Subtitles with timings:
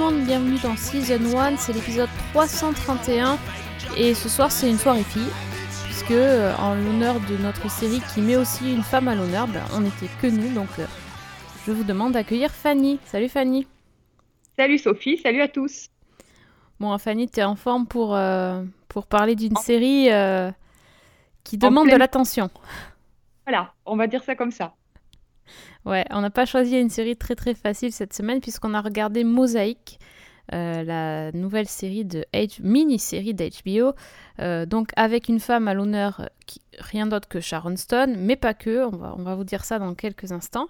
[0.00, 3.36] monde, bienvenue dans Season 1, c'est l'épisode 331
[3.98, 5.28] et ce soir c'est une soirée fille
[5.84, 9.62] puisque euh, en l'honneur de notre série qui met aussi une femme à l'honneur, ben,
[9.74, 10.86] on n'était que nous donc euh,
[11.66, 12.98] je vous demande d'accueillir Fanny.
[13.04, 13.66] Salut Fanny.
[14.56, 15.90] Salut Sophie, salut à tous.
[16.78, 20.08] Bon Fanny, t'es en forme pour, euh, pour parler d'une série
[21.44, 22.48] qui demande de l'attention.
[23.44, 24.72] Voilà, on va dire ça comme ça.
[25.86, 29.24] Ouais, on n'a pas choisi une série très très facile cette semaine puisqu'on a regardé
[29.24, 29.98] Mosaïque,
[30.52, 32.24] euh, la nouvelle série de
[32.60, 33.92] mini-série d'HBO,
[34.40, 36.60] euh, donc avec une femme à l'honneur, qui...
[36.78, 40.32] rien d'autre que Sharon Stone, mais pas que, on va, vous dire ça dans quelques
[40.32, 40.68] instants.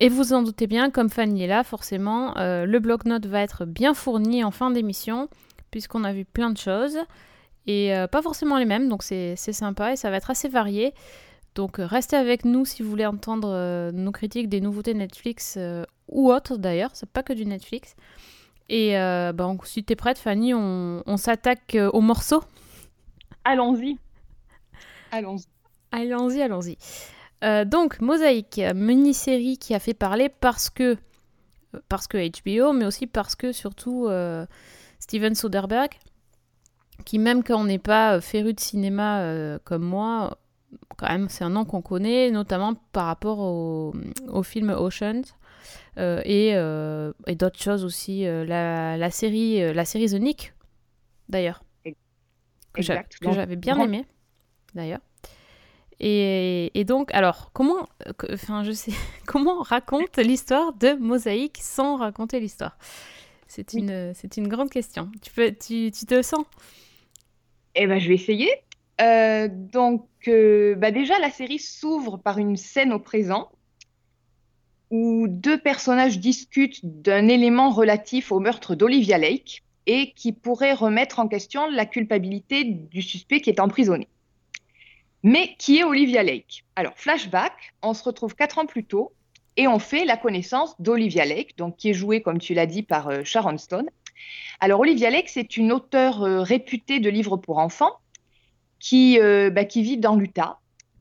[0.00, 3.66] Et vous en doutez bien, comme Fanny est là, forcément, euh, le bloc-notes va être
[3.66, 5.28] bien fourni en fin d'émission
[5.70, 6.98] puisqu'on a vu plein de choses
[7.66, 10.94] et pas forcément les mêmes, donc c'est sympa et ça va être assez varié.
[11.54, 15.54] Donc euh, restez avec nous si vous voulez entendre euh, nos critiques des nouveautés Netflix
[15.56, 17.94] euh, ou autres d'ailleurs, c'est pas que du Netflix.
[18.68, 22.42] Et euh, bah, on- si t'es prête Fanny, on, on s'attaque euh, au morceau.
[23.44, 23.98] Allons-y.
[25.12, 25.44] Allons-y.
[25.92, 26.76] Allons-y, allons-y.
[27.44, 30.96] Euh, donc Mosaïque, mini-série qui a fait parler parce que
[31.88, 34.46] parce que HBO, mais aussi parce que surtout euh,
[34.98, 35.90] Steven Soderbergh,
[37.04, 40.38] qui même quand on n'est pas féru de cinéma euh, comme moi,
[40.96, 43.94] quand même c'est un nom qu'on connaît, notamment par rapport au,
[44.28, 45.22] au film Oceans
[45.98, 50.54] euh, et, euh, et d'autres choses aussi, euh, la, la série la série The Nick
[51.28, 51.62] d'ailleurs
[52.72, 54.04] que j'avais bien aimé
[54.74, 55.00] d'ailleurs.
[56.00, 57.88] Et, et donc, alors, comment,
[58.32, 58.92] enfin, je sais,
[59.26, 62.76] comment on raconte l'histoire de Mosaïque sans raconter l'histoire?
[63.46, 63.80] C'est Oui.
[63.80, 65.10] une, c'est une grande question.
[65.22, 66.44] Tu peux, tu, tu te sens?
[67.74, 68.50] Eh ben, je vais essayer.
[69.00, 73.50] Euh, donc, euh, bah déjà, la série s'ouvre par une scène au présent
[74.90, 81.18] où deux personnages discutent d'un élément relatif au meurtre d'Olivia Lake et qui pourrait remettre
[81.18, 84.08] en question la culpabilité du suspect qui est emprisonné.
[85.22, 86.64] Mais qui est Olivia Lake?
[86.76, 89.12] Alors, flashback, on se retrouve quatre ans plus tôt
[89.56, 92.82] et on fait la connaissance d'Olivia Lake, donc qui est jouée, comme tu l'as dit,
[92.82, 93.88] par euh, Sharon Stone.
[94.60, 97.98] Alors, Olivia Lake, c'est une auteure réputée de livres pour enfants
[98.84, 100.58] qui, euh, bah, qui vit dans l'Utah,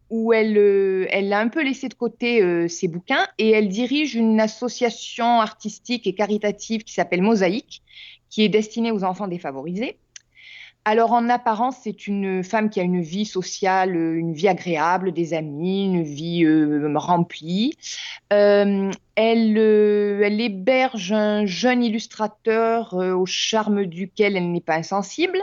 [0.10, 3.68] où elle, euh, elle a un peu laissé de côté euh, ses bouquins et elle
[3.68, 7.82] dirige une association artistique et caritative qui s'appelle Mosaïque,
[8.30, 9.98] qui est destinée aux enfants défavorisés.
[10.86, 15.14] Alors en apparence, c'est une femme qui a une vie sociale, euh, une vie agréable,
[15.14, 17.78] des amis, une vie euh, remplie.
[18.34, 25.40] Euh, elle, elle héberge un jeune illustrateur au charme duquel elle n'est pas insensible.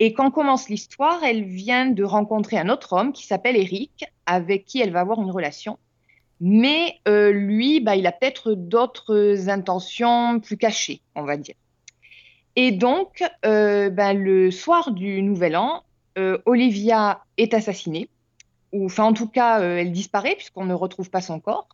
[0.00, 4.64] Et quand commence l'histoire, elle vient de rencontrer un autre homme qui s'appelle Eric, avec
[4.64, 5.78] qui elle va avoir une relation.
[6.40, 11.54] Mais lui, bah, il a peut-être d'autres intentions plus cachées, on va dire.
[12.56, 15.84] Et donc, euh, ben, le soir du Nouvel An,
[16.18, 18.08] euh, Olivia est assassinée,
[18.72, 21.68] ou enfin en tout cas, euh, elle disparaît puisqu'on ne retrouve pas son corps.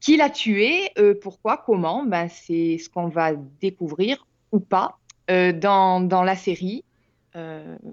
[0.00, 0.90] Qui l'a tuée
[1.22, 4.98] Pourquoi Comment ben, C'est ce qu'on va découvrir ou pas
[5.28, 6.84] dans, dans la série.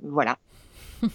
[0.03, 0.37] Voilà.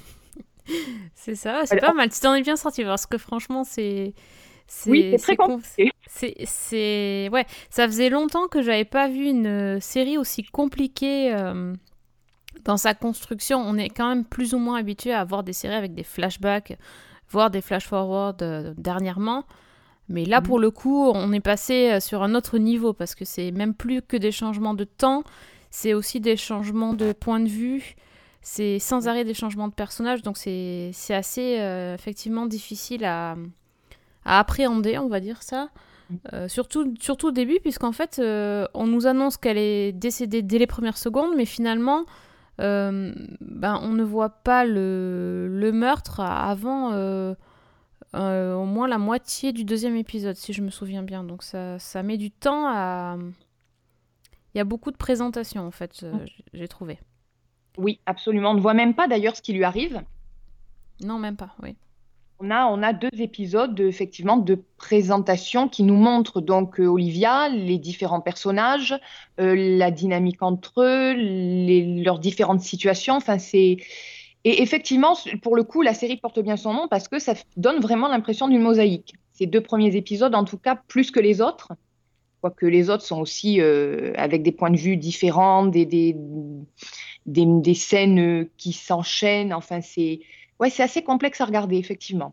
[1.14, 2.08] C'est ça, c'est Alors- pas mal.
[2.10, 4.14] Tu t'en es bien sorti parce que franchement, c'est.
[4.86, 5.90] Oui, c'est très compliqué.
[6.08, 11.34] C'est, c'est, ouais, ça faisait longtemps que j'avais pas vu une euh, série aussi compliquée
[11.34, 11.74] euh,
[12.64, 13.58] dans sa construction.
[13.58, 16.78] On est quand même plus ou moins habitué à voir des séries avec des flashbacks,
[17.28, 19.44] voire des flash-forward euh, dernièrement.
[20.08, 20.46] Mais là, Mhm.
[20.46, 23.74] pour le coup, on est passé euh, sur un autre niveau parce que c'est même
[23.74, 25.22] plus que des changements de temps,
[25.70, 27.94] c'est aussi des changements de point de vue.
[28.40, 33.34] C'est sans arrêt des changements de personnages, donc c'est, c'est assez euh, effectivement difficile à,
[34.26, 35.70] à appréhender, on va dire ça.
[36.32, 40.58] Euh, surtout, surtout au début, puisqu'en fait, euh, on nous annonce qu'elle est décédée dès
[40.58, 42.04] les premières secondes, mais finalement,
[42.60, 46.90] euh, ben, on ne voit pas le, le meurtre avant
[48.14, 51.24] au moins la moitié du deuxième épisode, si je me souviens bien.
[51.24, 53.16] Donc ça, ça met du temps à...
[54.54, 56.98] Il y a beaucoup de présentations, en fait, j- j'ai trouvé.
[57.76, 58.52] Oui, absolument.
[58.52, 60.00] On ne voit même pas d'ailleurs ce qui lui arrive.
[61.04, 61.76] Non, même pas, oui.
[62.38, 67.78] On a, deux épisodes euh, effectivement de présentation qui nous montrent donc euh, Olivia, les
[67.78, 68.94] différents personnages,
[69.40, 71.14] euh, la dynamique entre eux,
[72.02, 73.14] leurs différentes situations.
[73.14, 73.78] Enfin, c'est
[74.44, 77.80] et effectivement pour le coup la série porte bien son nom parce que ça donne
[77.80, 79.14] vraiment l'impression d'une mosaïque.
[79.32, 81.72] Ces deux premiers épisodes, en tout cas, plus que les autres.
[82.40, 85.84] quoique les autres sont aussi euh, avec des points de vue différents, des,
[87.26, 89.52] des, scènes qui s'enchaînent.
[89.52, 90.20] Enfin, c'est
[90.60, 92.32] ouais, c'est assez complexe à regarder, effectivement.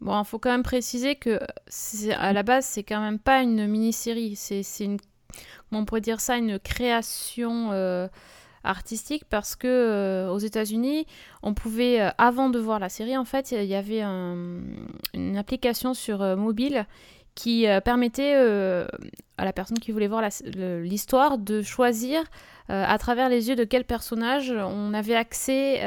[0.00, 1.40] Bon, il faut quand même préciser que
[2.16, 4.34] à la base, c'est quand même pas une mini-série.
[4.34, 4.96] C'est une,
[5.68, 8.08] comment on pourrait dire ça, une création euh,
[8.64, 11.06] artistique parce que euh, aux États-Unis,
[11.42, 14.60] on pouvait, euh, avant de voir la série, en fait, il y avait un-
[15.12, 16.86] une application sur mobile
[17.34, 22.22] qui permettait à la personne qui voulait voir l'histoire de choisir
[22.68, 25.80] à travers les yeux de quel personnage on avait accès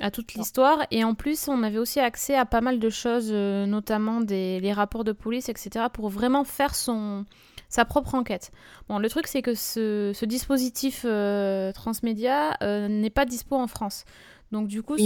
[0.00, 0.78] à toute l'histoire.
[0.90, 4.60] Et en plus, on avait aussi accès à pas mal de choses, euh, notamment des,
[4.60, 7.24] les rapports de police, etc., pour vraiment faire son,
[7.68, 8.50] sa propre enquête.
[8.88, 13.66] Bon, le truc, c'est que ce, ce dispositif euh, transmédia euh, n'est pas dispo en
[13.66, 14.04] France.
[14.52, 14.96] Donc, du coup,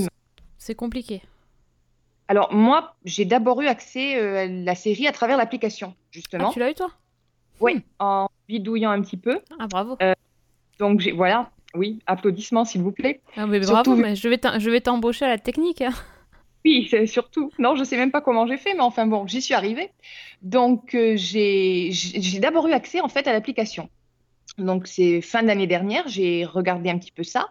[0.58, 1.20] c'est- compliqué.
[2.28, 6.50] Alors, moi, j'ai d'abord eu accès euh, à la série à travers l'application, Ah, justement.
[6.52, 6.90] tu l'as eu, toi?
[7.60, 9.40] Oui, en bidouillant un petit peu.
[9.58, 9.98] Ah, bravo.
[10.78, 13.20] Donc, j'ai, voilà, oui, applaudissements, s'il vous plaît.
[13.36, 15.80] Ah, mais bravo, mais je vais t'embaucher à la technique.
[15.82, 15.92] hein.
[16.64, 17.50] Oui, c'est surtout.
[17.58, 19.90] Non, je sais même pas comment j'ai fait, mais enfin bon, j'y suis arrivée.
[20.40, 21.90] Donc, euh, j'ai
[22.40, 23.90] d'abord eu accès en fait à l'application.
[24.56, 27.48] Donc, c'est fin d'année dernière, j'ai regardé un petit peu ça.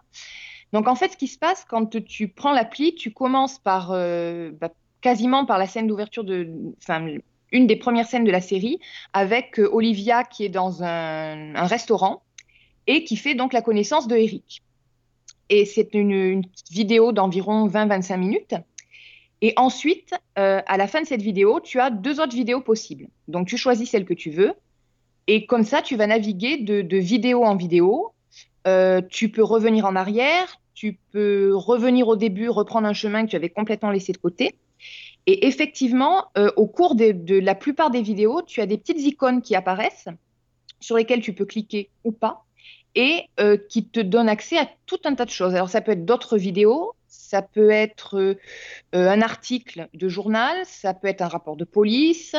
[0.72, 4.52] Donc, en fait, ce qui se passe quand tu prends l'appli, tu commences par euh,
[4.60, 4.70] bah,
[5.02, 6.50] quasiment par la scène d'ouverture de,
[6.82, 7.06] enfin,
[7.52, 8.80] une des premières scènes de la série
[9.12, 12.24] avec euh, Olivia qui est dans un, un restaurant
[12.88, 14.62] et qui fait donc la connaissance de Eric.
[15.50, 18.56] Et c'est une, vidéo d'environ 20-25 minutes.
[19.42, 23.08] Et ensuite, euh, à la fin de cette vidéo, tu as deux autres vidéos possibles.
[23.28, 24.54] Donc, tu choisis celle que tu veux.
[25.28, 28.14] Et comme ça, tu vas naviguer de, vidéo en vidéo.
[28.68, 30.60] Euh, tu peux revenir en arrière.
[30.74, 34.56] Tu peux revenir au début, reprendre un chemin que tu avais complètement laissé de côté.
[35.26, 39.42] Et effectivement, euh, au cours de la plupart des vidéos, tu as des petites icônes
[39.42, 40.10] qui apparaissent
[40.80, 42.46] sur lesquelles tu peux cliquer ou pas
[42.96, 45.56] et euh, qui te donnent accès à tout un tas de choses.
[45.56, 48.36] Alors, ça peut être d'autres vidéos, ça peut être euh,
[48.96, 52.36] euh, un article de journal, ça peut être un rapport de police,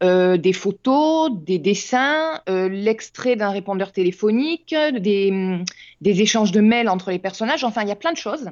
[0.00, 5.64] des photos, des dessins, l'extrait d'un répondeur téléphonique, des,
[6.02, 8.50] échanges de mails entre les personnages, enfin, il y a plein de choses.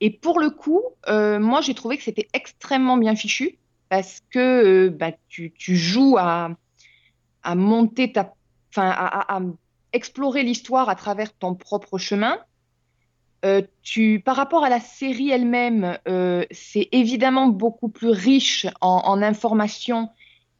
[0.00, 3.58] Et pour le coup, moi, j'ai trouvé que c'était extrêmement bien fichu
[3.88, 6.50] parce que bah, tu, tu joues à,
[7.42, 8.34] à monter ta...
[8.70, 9.40] Enfin, à- à
[9.96, 12.38] explorer l'histoire à travers ton propre chemin.
[13.44, 19.02] Euh, tu, par rapport à la série elle-même, euh, c'est évidemment beaucoup plus riche en,
[19.04, 20.08] en informations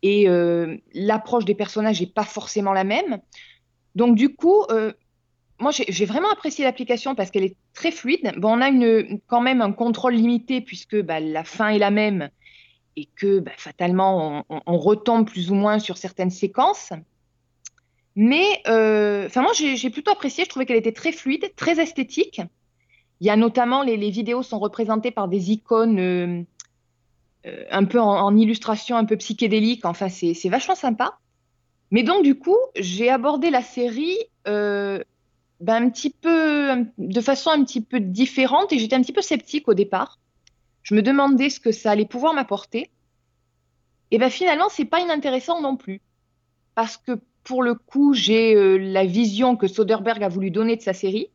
[0.03, 3.19] et euh, l'approche des personnages n'est pas forcément la même.
[3.95, 4.65] Donc du coup,
[5.59, 8.35] moi j'ai vraiment apprécié l'application parce qu'elle est très fluide.
[8.37, 11.91] Bon, on a une, quand même un contrôle limité puisque bah, la fin est la
[11.91, 12.29] même
[12.97, 16.93] et que bah, fatalement on retombe plus ou moins sur certaines séquences.
[18.17, 20.45] Mais euh, enfin moi j'ai plutôt apprécié.
[20.45, 22.41] Je trouvais qu'elle était très fluide, très esthétique.
[23.21, 26.43] Il y a notamment les, les vidéos sont représentées par des icônes euh,
[27.47, 29.85] euh, un peu en, illustration, un peu psychédélique.
[29.85, 31.19] Enfin, c'est vachement sympa.
[31.91, 35.03] Mais donc, du coup, j'ai abordé la série ben,
[35.61, 39.69] un petit peu, de façon un petit peu différente et j'étais un petit peu sceptique
[39.69, 40.19] au départ.
[40.83, 42.91] Je me demandais ce que ça allait pouvoir m'apporter.
[44.11, 46.01] Et ben finalement, c'est pas inintéressant non plus.
[46.75, 50.83] Parce que pour le coup, j'ai euh, la vision que Soderbergh a voulu donner de
[50.83, 51.29] sa série.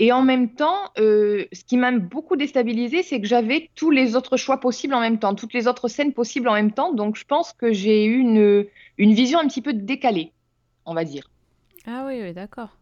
[0.00, 4.16] Et en même temps, euh, ce qui m'a beaucoup déstabilisé, c'est que j'avais tous les
[4.16, 6.92] autres choix possibles en même temps, toutes les autres scènes possibles en même temps.
[6.92, 8.66] Donc, je pense que j'ai eu une,
[8.98, 10.32] vision un petit peu décalée,
[10.86, 11.30] on va dire.
[11.86, 12.76] Ah oui, oui, d'accord.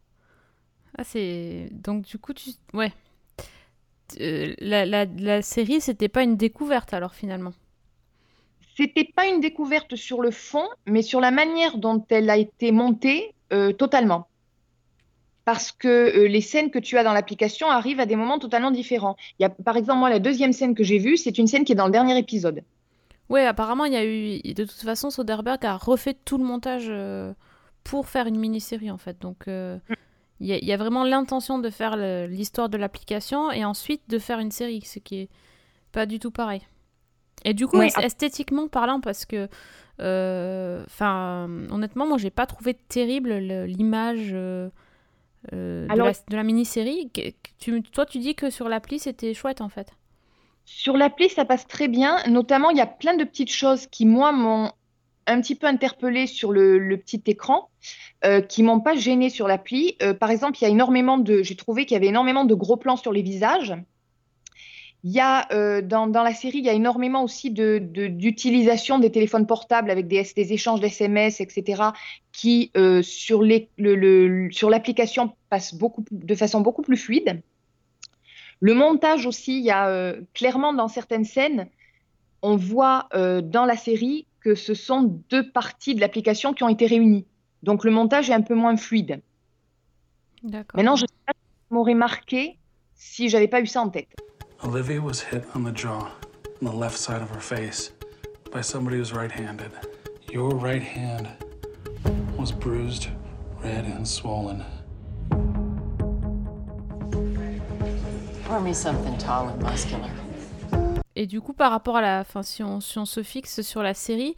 [0.96, 1.68] Ah, c'est...
[1.72, 2.52] Donc, du coup, tu...
[2.72, 2.92] Ouais.
[4.18, 7.52] Euh, la, la, la série, c'était pas une découverte, alors, finalement.
[8.82, 12.72] C'était pas une découverte sur le fond, mais sur la manière dont elle a été
[12.72, 14.26] montée, euh, totalement.
[15.44, 18.72] Parce que euh, les scènes que tu as dans l'application arrivent à des moments totalement
[18.72, 19.14] différents.
[19.38, 21.64] Il y a, par exemple, moi, la deuxième scène que j'ai vue, c'est une scène
[21.64, 22.64] qui est dans le dernier épisode.
[23.28, 24.40] Ouais, apparemment, il y a eu...
[24.52, 27.32] De toute façon, Soderbergh a refait tout le montage euh,
[27.84, 29.20] pour faire une mini-série, en fait.
[29.20, 29.80] Donc, il
[30.40, 31.96] y, y a vraiment l'intention de faire
[32.26, 35.28] l'histoire de l'application et ensuite de faire une série, ce qui est
[35.92, 36.62] pas du tout pareil.
[37.44, 39.48] Et du coup, Ouais, esthétiquement parlant, parce que...
[40.00, 44.30] euh, Enfin, honnêtement, moi, j'ai pas trouvé terrible le- l'image...
[44.32, 44.68] euh,
[45.52, 47.10] euh, de la, mini-série.
[47.92, 49.92] Toi, tu dis que sur l'appli, c'était chouette, en fait.
[50.64, 52.16] Sur l'appli, ça passe très bien.
[52.28, 54.72] Notamment, il y a plein de petites choses qui, moi, m'ont
[55.26, 57.70] un petit peu interpellée sur le, le petit écran,
[58.24, 59.96] euh, qui m'ont pas gênée sur l'appli.
[60.20, 62.76] Par exemple, il y a énormément de, j'ai trouvé qu'il y avait énormément de gros
[62.76, 63.74] plans sur les visages.
[65.04, 68.06] Il y a euh, dans, dans la série, il y a énormément aussi de, de-
[68.06, 71.82] d'utilisation des téléphones portables avec des, des échanges d'SMS, etc.,
[72.30, 77.42] qui euh, sur, le, le- l'application passent beaucoup, de façon beaucoup plus fluide.
[78.60, 81.68] Le montage aussi, il y a euh, clairement dans certaines scènes,
[82.42, 86.86] on voit dans la série que ce sont deux parties de l'application qui ont été
[86.86, 87.24] réunies.
[87.62, 89.20] Donc le montage est un peu moins fluide.
[90.42, 90.76] D'accord.
[90.76, 92.58] Maintenant, je ne sais pas si m'aurait marqué
[92.96, 94.08] si j'avais pas eu ça en tête.
[94.64, 96.08] Olivia was hit on the jaw,
[96.60, 97.92] on the left side of her face,
[98.52, 99.70] by somebody who's right handed.
[100.30, 101.28] Your right hand
[102.38, 103.08] was bruised,
[103.62, 104.62] red, and swollen.
[108.44, 110.10] Pour me something tall and muscular.
[111.14, 112.20] Et du coup, par rapport à la.
[112.20, 114.34] Enfin, si on, si on se fixe sur la série,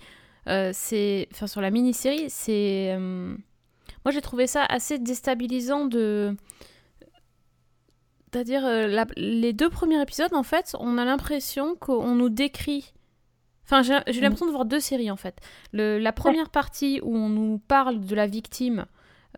[0.48, 1.28] euh, c'est.
[1.32, 2.92] Enfin, sur la mini-série, c'est.
[2.96, 3.36] euh,
[4.04, 6.34] Moi, j'ai trouvé ça assez déstabilisant de.
[8.34, 12.92] C'est-à-dire, euh, les deux premiers épisodes, en fait, on a l'impression qu'on nous décrit.
[13.64, 15.36] Enfin, j'ai j'ai l'impression de voir deux séries, en fait.
[15.72, 18.86] Le- la première partie où on nous parle de la victime.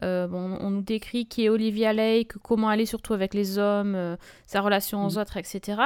[0.02, 3.58] euh, bon, on nous décrit qui est Olivia Lake, comment elle est surtout avec les
[3.58, 5.80] hommes, euh, sa relation aux autres, etc.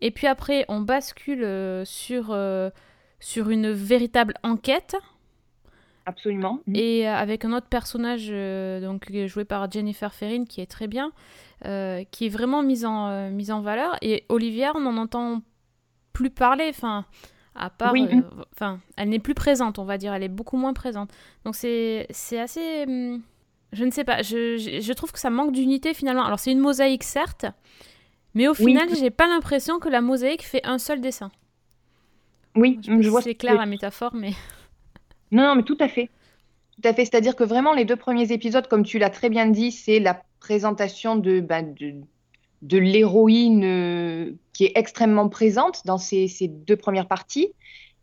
[0.00, 1.46] Et puis après, on bascule
[1.86, 2.36] sur,
[3.20, 4.96] sur une véritable enquête
[6.08, 6.60] Absolument.
[6.74, 10.66] et euh, avec un autre personnage euh, donc est joué par Jennifer Ferrin qui est
[10.66, 11.12] très bien,
[11.66, 13.96] euh, qui est vraiment mise en, euh, mise en valeur.
[14.00, 15.42] Et Olivia, on n'en entend
[16.14, 17.04] plus parler, enfin,
[17.54, 18.08] à part, Oui.
[18.10, 18.22] euh,
[18.54, 21.10] enfin, elle n'est plus présente, on va dire, elle est beaucoup moins présente.
[21.44, 23.20] Donc c'est c'est assez, hum,
[23.72, 26.24] je ne sais pas, je, je, je trouve que ça manque d'unité finalement.
[26.24, 27.44] Alors c'est une mosaïque certes,
[28.34, 28.56] mais au Oui.
[28.72, 31.30] final, j'ai pas l'impression que la mosaïque fait un seul dessin.
[32.56, 33.20] Oui, Je je vois.
[33.22, 34.32] c'est clair la métaphore, mais
[35.32, 36.08] Non, non, mais tout à fait.
[36.80, 37.04] Tout à fait.
[37.04, 40.22] C'est-à-dire que vraiment, les deux premiers épisodes, comme tu l'as très bien dit, c'est la
[40.40, 41.44] présentation de,
[42.62, 47.52] de l'héroïne euh, qui est extrêmement présente dans ces, deux premières parties.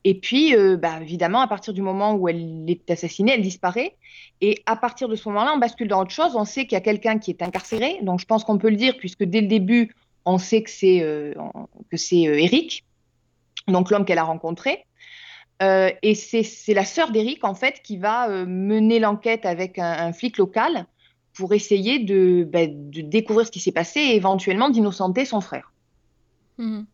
[0.04, 3.96] Et puis, euh, bah, évidemment, à partir du moment où elle est assassinée, elle disparaît.
[4.40, 6.36] Et à partir de ce moment-là, on bascule dans autre chose.
[6.36, 8.00] On sait qu'il y a quelqu'un qui est incarcéré.
[8.04, 11.02] Donc, je pense qu'on peut le dire, puisque dès le début, on sait que c'est
[11.02, 11.34] euh,
[11.90, 12.84] que c'est Eric,
[13.68, 14.86] donc l'homme qu'elle a rencontré.
[15.62, 19.92] Euh, et c'est la sœur d'Eric, en fait, qui va euh, mener l'enquête avec un,
[19.92, 20.86] un flic local
[21.34, 25.72] pour essayer de, ben, de découvrir ce qui s'est passé et éventuellement d'innocenter son frère.
[26.58, 26.86] Mhm.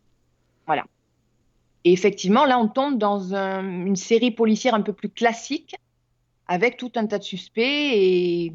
[1.83, 5.75] Et effectivement, là, on tombe dans un- une série policière un peu plus classique,
[6.47, 8.53] avec tout un tas de suspects et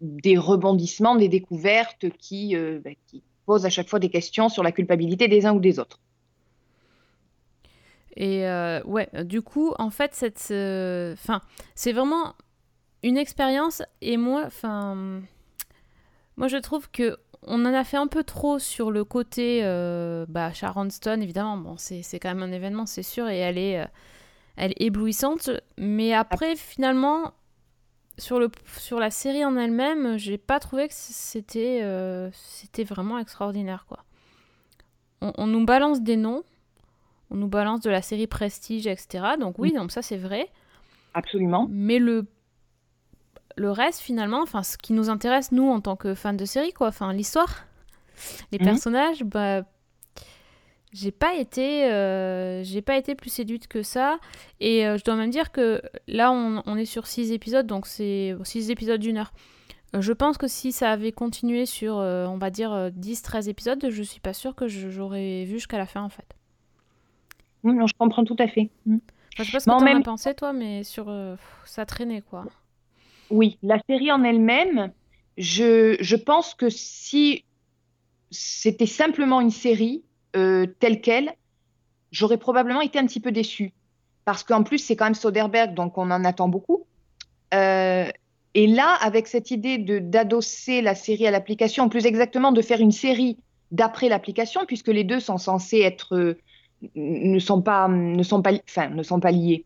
[0.00, 4.72] des rebondissements, des découvertes qui, euh, qui posent à chaque fois des questions sur la
[4.72, 6.00] culpabilité des uns ou des autres.
[8.16, 11.14] Et euh, ouais, du coup, en fait, cette, euh,
[11.74, 12.34] c'est vraiment
[13.02, 13.82] une expérience.
[14.00, 15.22] Et moi, enfin,
[16.36, 20.26] moi, je trouve que on en a fait un peu trop sur le côté, euh,
[20.28, 21.56] bah, Sharon évidemment.
[21.56, 23.86] Bon, c'est quand même un événement, c'est sûr, et elle est, euh,
[24.56, 25.50] elle est éblouissante.
[25.76, 27.32] Mais après, finalement,
[28.18, 33.18] sur le, sur la série en elle-même, j'ai pas trouvé que c'était, euh, c'était vraiment
[33.18, 34.04] extraordinaire, quoi.
[35.20, 36.42] On nous balance des noms
[37.32, 39.24] on nous balance de la série Prestige, etc.
[39.40, 40.48] Donc oui, donc ça c'est vrai.
[41.14, 41.66] Absolument.
[41.70, 42.26] Mais le
[43.56, 46.72] le reste finalement, enfin ce qui nous intéresse nous en tant que fans de série,
[46.72, 47.64] quoi, enfin l'histoire,
[48.50, 48.64] les Mhm.
[48.64, 49.62] personnages, bah
[50.92, 54.18] j'ai pas été euh, j'ai pas été plus séduite que ça
[54.60, 57.86] et euh, je dois même dire que là on, on est sur 6 épisodes donc
[57.86, 59.32] c'est 6 épisodes d'une heure
[59.94, 63.86] Euh, je pense que si ça avait continué sur euh, on va dire 10-13 épisodes
[63.88, 66.26] je suis pas sûre que j'aurais vu jusqu'à la fin en fait
[67.64, 68.70] Non, je comprends tout à fait.
[68.86, 68.96] Mm.
[69.34, 71.08] Enfin, je sais pas ce que Mais en t'en as même- pensé, toi, mais sur.
[71.08, 72.44] euh, ça traînait, quoi.
[73.30, 74.92] Oui, la série en elle-même,
[75.38, 77.44] je, je pense que si
[78.30, 80.02] c'était simplement une série
[80.36, 81.32] euh, telle qu'elle,
[82.10, 83.72] j'aurais probablement été un petit peu déçue.
[84.24, 86.84] Parce qu'en plus, c'est quand même Soderbergh, donc on en attend beaucoup.
[87.54, 88.06] Euh,
[88.54, 92.92] et là, avec cette idée d'adosser la série à l'application, plus exactement de faire une
[92.92, 93.38] série
[93.70, 96.36] d'après l'application, puisque les deux sont censés être
[96.94, 99.64] ne sont pas ne sont pas enfin ne sont pas liés.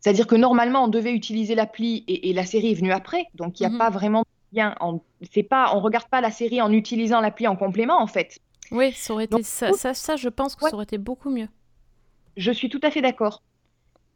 [0.00, 3.58] C'est-à-dire que normalement, on devait utiliser l'appli et, et la série est venue après, donc
[3.58, 3.78] il n'y a Mhm.
[3.78, 4.20] pas vraiment
[4.52, 4.74] de lien.
[4.80, 5.00] On
[5.32, 8.38] c'est pas, on regarde pas la série en utilisant l'appli en complément, en fait.
[8.70, 9.42] Oui, ça aurait été.
[9.42, 10.70] Ça, ça, ça, je pense que Ouais.
[10.70, 11.48] ça aurait été beaucoup mieux.
[12.36, 13.42] Je suis tout à fait d'accord.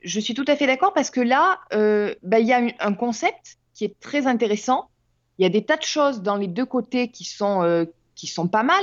[0.02, 2.68] Je suis tout à fait d'accord parce que là, euh, bah, il y a un-
[2.80, 4.88] un concept qui est très intéressant.
[5.38, 8.26] Il y a des tas de choses dans les deux côtés qui sont, euh, qui
[8.26, 8.82] sont pas mal,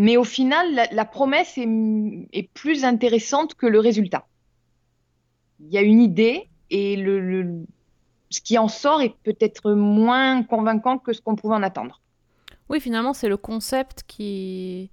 [0.00, 4.26] mais au final, la, promesse est, plus intéressante que le résultat.
[5.60, 6.96] Il y a une idée et
[8.30, 12.00] ce qui en sort est peut-être moins convaincant que ce qu'on pouvait en attendre.
[12.70, 14.90] Oui, finalement, c'est le concept qui.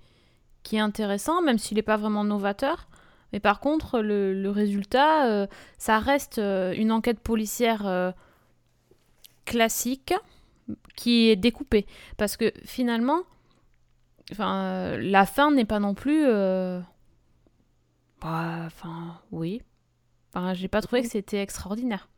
[0.74, 2.90] est intéressant, même s'il n'est pas vraiment novateur.
[3.32, 5.48] Mais par contre, le, le résultat, euh,
[5.78, 8.12] ça reste euh, une enquête policière euh,
[9.46, 10.14] classique
[10.98, 11.86] qui est découpée.
[12.18, 13.24] Parce que finalement,
[14.32, 16.26] enfin, euh, la fin n'est pas non plus.
[16.26, 16.80] euh,
[18.22, 19.62] bah, Enfin, oui.
[20.34, 22.10] Enfin, j'ai pas trouvé que c'était extraordinaire.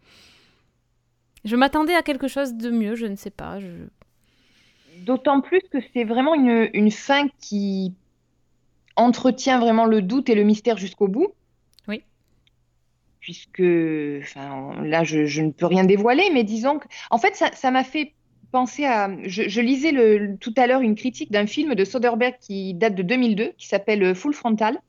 [1.46, 3.60] Je m'attendais à quelque chose de mieux, je ne sais pas.
[3.60, 3.68] Je...
[5.06, 7.96] D'autant plus que c'est vraiment une, une fin qui
[8.96, 11.34] entretient vraiment le doute et le mystère jusqu'au bout.
[11.88, 12.04] Oui.
[13.20, 13.62] Puisque,
[14.22, 17.84] enfin, là, je, je ne peux rien dévoiler, mais disons que, en fait, ça m'a
[17.84, 18.14] fait
[18.52, 19.10] penser à.
[19.28, 22.96] Je, je lisais le, tout à l'heure une critique d'un film de Soderbergh qui date
[22.96, 24.80] de 2002, qui s'appelle Full Frontal.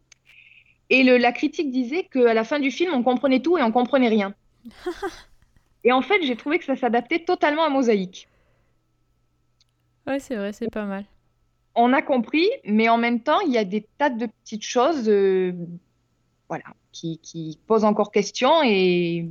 [0.91, 3.73] Et le- la critique disait qu'à la fin du film, on comprenait tout et on
[3.73, 4.35] comprenait rien.
[5.85, 8.29] et en fait, j'ai trouvé que ça s'adaptait totalement à Mosaïque.
[10.07, 11.07] Ouais, c'est vrai, c'est pas mal.
[11.75, 15.09] on a compris, mais en même temps, il y a des tas de petites choses
[15.09, 15.53] euh,
[16.49, 18.63] voilà, qui, qui posent encore question.
[18.65, 19.29] Et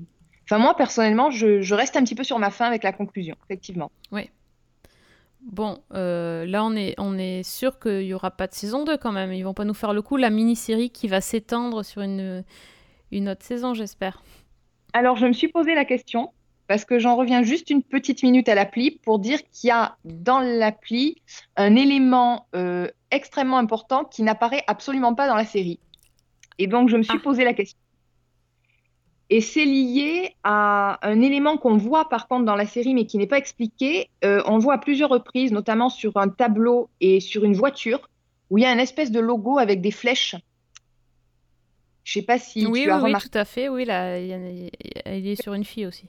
[0.50, 3.36] enfin, moi, personnellement, je, je reste un petit peu sur ma faim avec la conclusion,
[3.46, 3.92] effectivement.
[5.42, 8.98] Bon, euh, là on est, on est sûr qu'il n'y aura pas de saison 2
[8.98, 9.32] quand même.
[9.32, 12.44] Ils vont pas nous faire le coup, la mini-série qui va s'étendre sur une,
[13.12, 14.22] une autre saison, j'espère.
[14.92, 16.34] Alors, je me suis posé la question,
[16.68, 19.96] parce que j'en reviens juste une petite minute à l'appli pour dire qu'il y a
[20.04, 21.16] dans l'appli
[21.56, 25.80] un élément euh, extrêmement important qui n'apparaît absolument pas dans la série.
[26.58, 27.24] Et donc, je me suis Ah.
[27.24, 27.80] posé la question.
[29.32, 33.18] Et c'est lié à un élément qu'on voit par contre dans la série, mais qui
[33.20, 34.10] n'est pas expliqué.
[34.24, 38.10] Euh, on voit à plusieurs reprises, notamment sur un tableau et sur une voiture,
[38.50, 40.36] où il y a un espèce de logo avec des flèches.
[42.04, 43.30] Je sais pas si oui, tu as oui, oui, remarqué.
[43.30, 43.70] tout à fait.
[43.70, 44.72] Oui, là, il
[45.28, 46.06] est sur une fille aussi.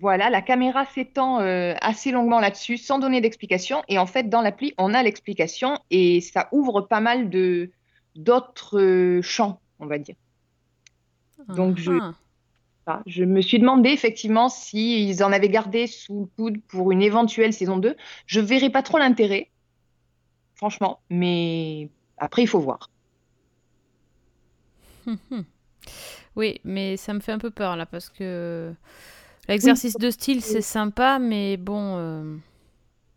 [0.00, 3.82] Voilà, la caméra s'étend euh, assez longuement là-dessus sans donner d'explication.
[3.88, 7.70] Et en fait, dans l'appli, on a l'explication et ça ouvre pas mal de
[8.14, 10.16] d'autres euh, champs, on va dire.
[11.48, 12.14] Donc, je- Ah.
[13.06, 17.52] Je me suis demandé effectivement s'ils en avaient gardé sous le coude pour une éventuelle
[17.52, 17.96] saison 2.
[18.26, 19.50] Je verrais pas trop l'intérêt,
[20.54, 22.90] franchement, mais après, il faut voir.
[26.36, 28.72] Oui, mais ça me fait un peu peur là parce que
[29.48, 31.96] l'exercice de style c'est sympa, mais bon.
[31.96, 32.36] euh,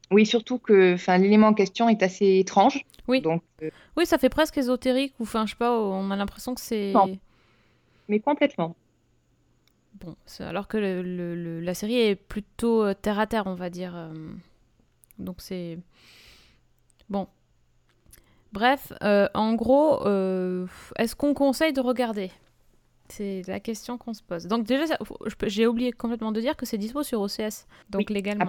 [0.09, 2.83] Oui, surtout que l'élément en question est assez étrange.
[3.07, 3.21] Oui.
[3.21, 6.55] Donc, euh, Oui, ça fait presque ésotérique ou enfin, je sais pas, on a l'impression
[6.55, 6.93] que c'est.
[8.09, 8.75] Mais complètement.
[10.01, 13.55] Bon, alors que le- le- le- la série est plutôt euh, terre à terre, on
[13.55, 13.93] va dire.
[13.95, 14.13] euh,
[15.19, 15.77] Donc c'est.
[17.09, 17.27] Bon.
[18.51, 20.65] Bref, euh, en gros, euh,
[20.97, 22.31] est-ce qu'on conseille de regarder?
[23.07, 24.47] C'est la question qu'on se pose.
[24.47, 24.85] Donc déjà,
[25.43, 28.47] j'ai oublié complètement de dire que c'est dispo sur OCS, donc Oui, légalement.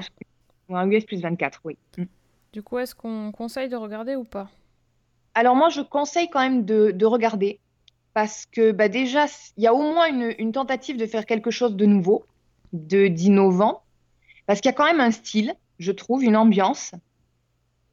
[0.71, 1.77] Un US plus 24, oui.
[1.99, 2.05] Mm.
[2.53, 4.49] Du coup, est-ce qu'on conseille de regarder ou pas?
[5.35, 7.59] Alors moi, je conseille quand même de, de regarder
[8.14, 11.77] parce que bah, déjà, il y a au moins une, tentative de faire quelque chose
[11.77, 12.25] de nouveau,
[12.72, 13.83] de d'innovant,
[14.46, 16.92] parce qu'il y a quand même un style, je trouve, une ambiance.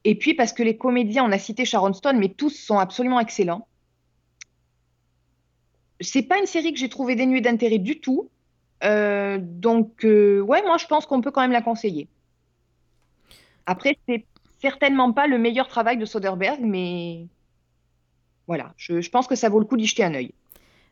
[0.04, 3.20] Et puis parce que les comédiens, on a cité Sharon Stone, mais tous sont absolument
[3.20, 3.66] excellents.
[6.00, 8.30] C'est pas une série que j'ai trouvée dénuée d'intérêt du tout.
[8.84, 12.08] Euh, donc, euh, ouais, moi, je pense qu'on peut quand même la conseiller.
[13.66, 14.24] Après, c'est
[14.60, 17.26] certainement pas le meilleur travail de Soderbergh, mais
[18.50, 20.34] voilà, je, je pense que ça vaut le coup d'y jeter un œil.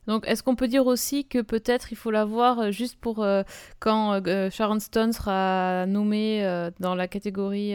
[0.06, 3.24] Donc, est-ce qu'on peut dire aussi que peut-être il faut la voir euh, juste pour
[3.24, 3.42] euh,
[3.80, 7.74] quand euh, Sharon Stone sera nommée euh, dans la catégorie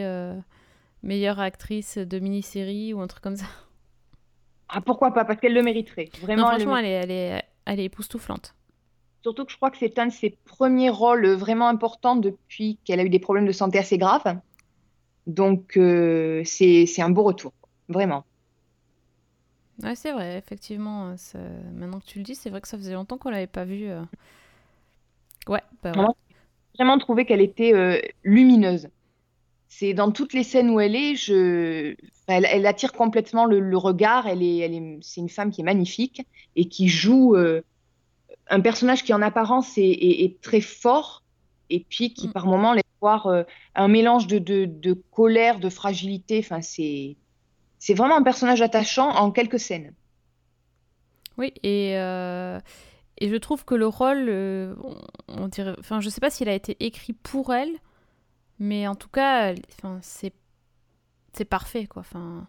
[1.02, 3.44] meilleure actrice de mini-série ou un truc comme ça?
[4.70, 6.08] Ah, pourquoi pas, parce qu'elle le mériterait.
[6.22, 8.54] Vraiment, Non, franchement, elle est, elle est, elle est époustouflante.
[9.20, 13.00] Surtout que je crois que c'est un de ses premiers rôles vraiment importants depuis qu'elle
[13.00, 14.38] a eu des problèmes de santé assez graves.
[15.26, 15.78] Donc,
[16.44, 17.52] c'est un beau retour,
[17.90, 18.24] vraiment.
[19.82, 21.08] Ouais, c'est vrai, effectivement.
[21.10, 21.38] euh, ça-
[21.72, 23.86] Maintenant que tu le dis, c'est vrai que ça faisait longtemps qu'on l'avait pas vue.
[23.88, 24.02] euh.
[25.48, 26.06] Ouais, bah ouais.
[26.06, 26.16] Vraiment,
[26.74, 28.88] J'ai vraiment trouvé qu'elle était euh, lumineuse.
[29.68, 31.92] C'est dans toutes les scènes où elle est, je...
[32.28, 34.26] enfin, elle, elle attire complètement le, le regard.
[34.28, 37.62] Elle est, elle est, c'est une femme qui est magnifique et qui joue euh,
[38.48, 41.24] un personnage qui en apparence est, est- est très fort
[41.70, 42.32] et puis qui Mm.
[42.32, 46.40] par moments laisse voir euh, un mélange de, de, de colère, de fragilité.
[46.40, 47.18] Enfin, c'est,
[47.84, 49.92] c'est vraiment un personnage attachant en quelques scènes.
[51.38, 52.60] Oui, et, euh,
[53.18, 54.74] et je trouve que le rôle, euh,
[55.28, 57.72] on, dirait, enfin, je sais pas s'il a été écrit pour elle,
[58.58, 60.34] mais en tout cas, enfin, c'est
[61.34, 62.00] c'est parfait, quoi.
[62.00, 62.46] Enfin,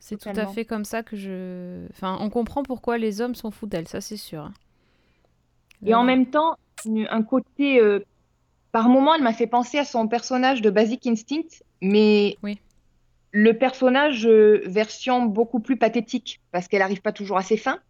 [0.00, 3.50] c'est tout à fait comme ça que je, enfin, on comprend pourquoi les hommes sont
[3.50, 4.42] fous d'elle, ça c'est sûr.
[4.44, 4.54] hein.
[5.86, 7.80] Et en Euh, même temps, un côté.
[7.80, 8.00] euh,
[8.72, 12.58] par moment, elle m'a fait penser à son personnage de Basic Instinct, mais Oui.
[13.36, 17.80] Le personnage euh, version beaucoup plus pathétique parce qu'elle n'arrive pas toujours à ses fins.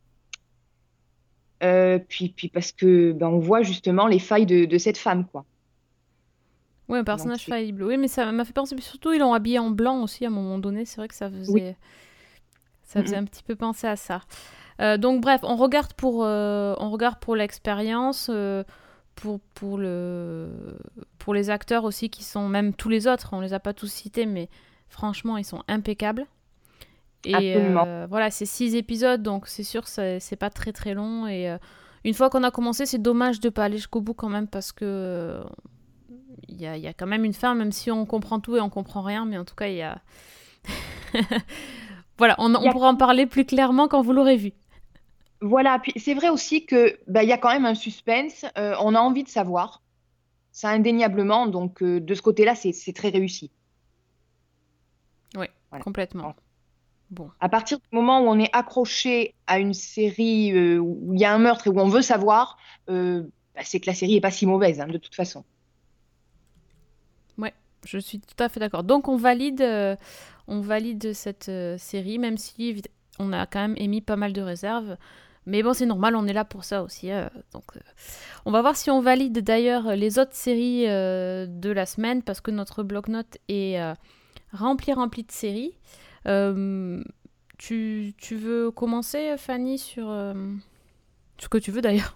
[1.62, 5.26] Euh, puis, puis parce que ben, on voit justement les failles de, de cette femme,
[5.26, 5.44] quoi.
[6.88, 7.82] Oui, un personnage faillible.
[7.82, 8.74] Oui, mais ça m'a fait penser.
[8.80, 10.86] Surtout, ils l'ont habillé en blanc aussi à un moment donné.
[10.86, 11.76] C'est vrai que ça faisait,
[12.82, 14.22] ça faisait un petit peu penser à ça.
[14.80, 18.64] Euh, donc, bref, on regarde pour, euh, on regarde pour l'expérience, euh,
[19.14, 20.48] pour, pour, le,
[21.18, 23.90] pour les acteurs aussi qui sont, même tous les autres, on les a pas tous
[23.90, 24.48] cités, mais
[24.88, 26.26] franchement, ils sont impeccables.
[27.24, 27.86] Et Absolument.
[27.86, 31.26] euh, voilà, c'est six épisodes, donc c'est sûr, c'est pas très très long.
[31.26, 31.58] Et euh,
[32.04, 34.72] une fois qu'on a commencé, c'est dommage de pas aller jusqu'au bout quand même parce
[34.72, 35.44] que euh,
[36.48, 38.56] il y a, il y a quand même une fin, même si on comprend tout
[38.56, 40.00] et on comprend rien, mais en tout cas, il y a.
[42.18, 44.52] voilà, on, a- pourra en parler plus clairement quand vous l'aurez vu.
[45.40, 48.74] Voilà, puis c'est vrai aussi que ben, il y a quand même un suspense, euh,
[48.80, 49.82] on a envie de savoir,
[50.52, 53.52] ça indéniablement, donc euh, de ce côté-là, c'est très réussi.
[55.74, 55.84] Voilà.
[55.84, 56.34] Complètement.
[57.40, 61.24] À partir du moment où on est accroché à une série euh, où il y
[61.24, 62.58] a un meurtre et où on veut savoir,
[62.88, 63.22] euh,
[63.54, 65.44] ben, c'est que la série est pas si mauvaise, hein, de toute façon.
[67.86, 68.82] Je suis tout à fait d'accord.
[68.82, 69.94] Donc on valide, euh,
[70.48, 72.80] on valide cette série, même si
[73.18, 74.96] on a quand même émis pas mal de réserves.
[75.46, 77.10] Mais bon, c'est normal, on est là pour ça aussi.
[77.12, 77.80] euh, donc, euh,
[78.46, 82.40] on va voir si on valide d'ailleurs les autres séries euh, de la semaine, parce
[82.40, 83.78] que notre bloc-notes est
[84.54, 85.74] rempli, rempli de séries.
[86.26, 87.02] Euh,
[87.58, 90.34] tu, tu veux commencer, Fanny, sur euh,
[91.38, 92.14] ce que tu veux d'ailleurs?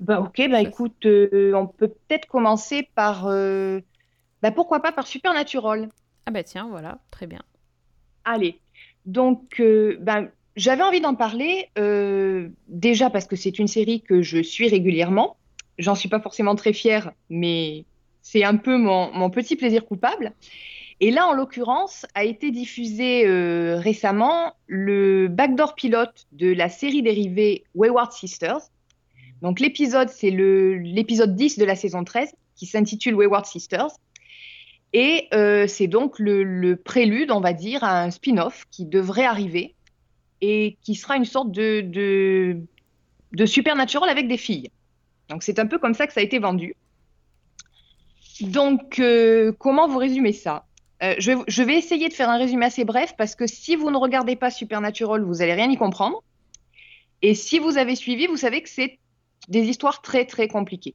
[0.00, 5.88] Bah, ok, bah écoute, euh, on peut peut-être commencer par, bah, pourquoi pas par Supernatural.
[6.26, 7.40] Ah bah tiens, voilà, très bien.
[8.24, 8.60] Allez,
[9.06, 11.68] donc ben, j'avais envie d'en parler
[12.68, 15.36] déjà parce que c'est une série que je suis régulièrement.
[15.78, 17.84] J'en suis pas forcément très fière, mais
[18.22, 20.32] c'est un peu mon, mon petit plaisir coupable.
[21.04, 27.02] Et là, en l'occurrence, a été diffusé euh, récemment le backdoor pilote de la série
[27.02, 28.60] dérivée Wayward Sisters.
[29.42, 33.90] Donc l'épisode, c'est l'épisode 10 de la saison 13 qui s'intitule Wayward Sisters.
[34.92, 39.74] Et euh, c'est donc le, prélude, on va dire, à un spin-off qui devrait arriver
[40.40, 42.60] et qui sera une sorte de
[43.44, 44.70] Supernatural avec des filles.
[45.30, 46.76] Donc c'est un peu comme ça que ça a été vendu.
[48.40, 50.64] Donc euh, comment vous résumez ça?
[51.02, 53.96] Euh, je, vais- essayer de faire un résumé assez bref parce que si vous ne
[53.96, 56.22] regardez pas Supernatural, vous allez rien y comprendre.
[57.22, 58.98] Et si vous avez suivi, vous savez que c'est
[59.48, 60.94] des histoires très très compliquées.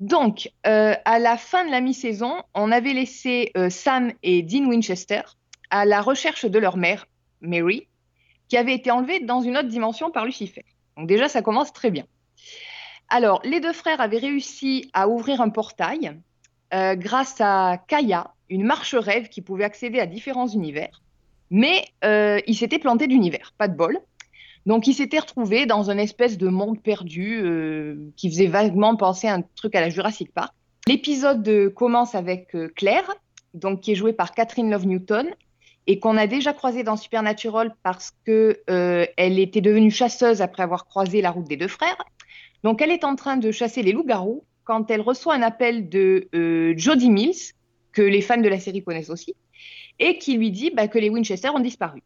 [0.00, 4.66] Donc, euh, à la fin de la mi-saison, on avait laissé euh, Sam et Dean
[4.66, 5.22] Winchester
[5.70, 7.06] à la recherche de leur mère,
[7.40, 7.88] Mary,
[8.48, 10.64] qui avait été enlevée dans une autre dimension par Lucifer.
[10.96, 12.04] Donc déjà, ça commence très bien.
[13.08, 16.18] Alors, les deux frères avaient réussi à ouvrir un portail
[16.72, 21.02] grâce à Kaya, une marche-rêve qui pouvait accéder à différents univers.
[21.50, 23.98] Mais euh, ils s'étaient plantés d'univers, pas de bol.
[24.66, 29.28] Donc, ils s'étaient retrouvés dans une espèce de monde perdu euh, qui faisait vaguement penser
[29.28, 30.54] à un truc à la Jurassic Park.
[30.86, 33.08] L'épisode commence avec euh, Claire,
[33.52, 35.28] donc qui est jouée par Catherine Love Newton,
[35.86, 40.86] et qu'on a déjà croisée dans Supernatural parce que elle était devenue chasseuse après avoir
[40.86, 42.02] croisé la route des deux frères.
[42.62, 46.26] Donc, elle est en train de chasser les loups-garous quand elle reçoit un appel de
[46.78, 47.52] Jodie Mills,
[47.94, 49.34] que les fans de la série connaissent aussi,
[49.98, 52.02] et qui lui dit bah, que les Winchester ont disparu.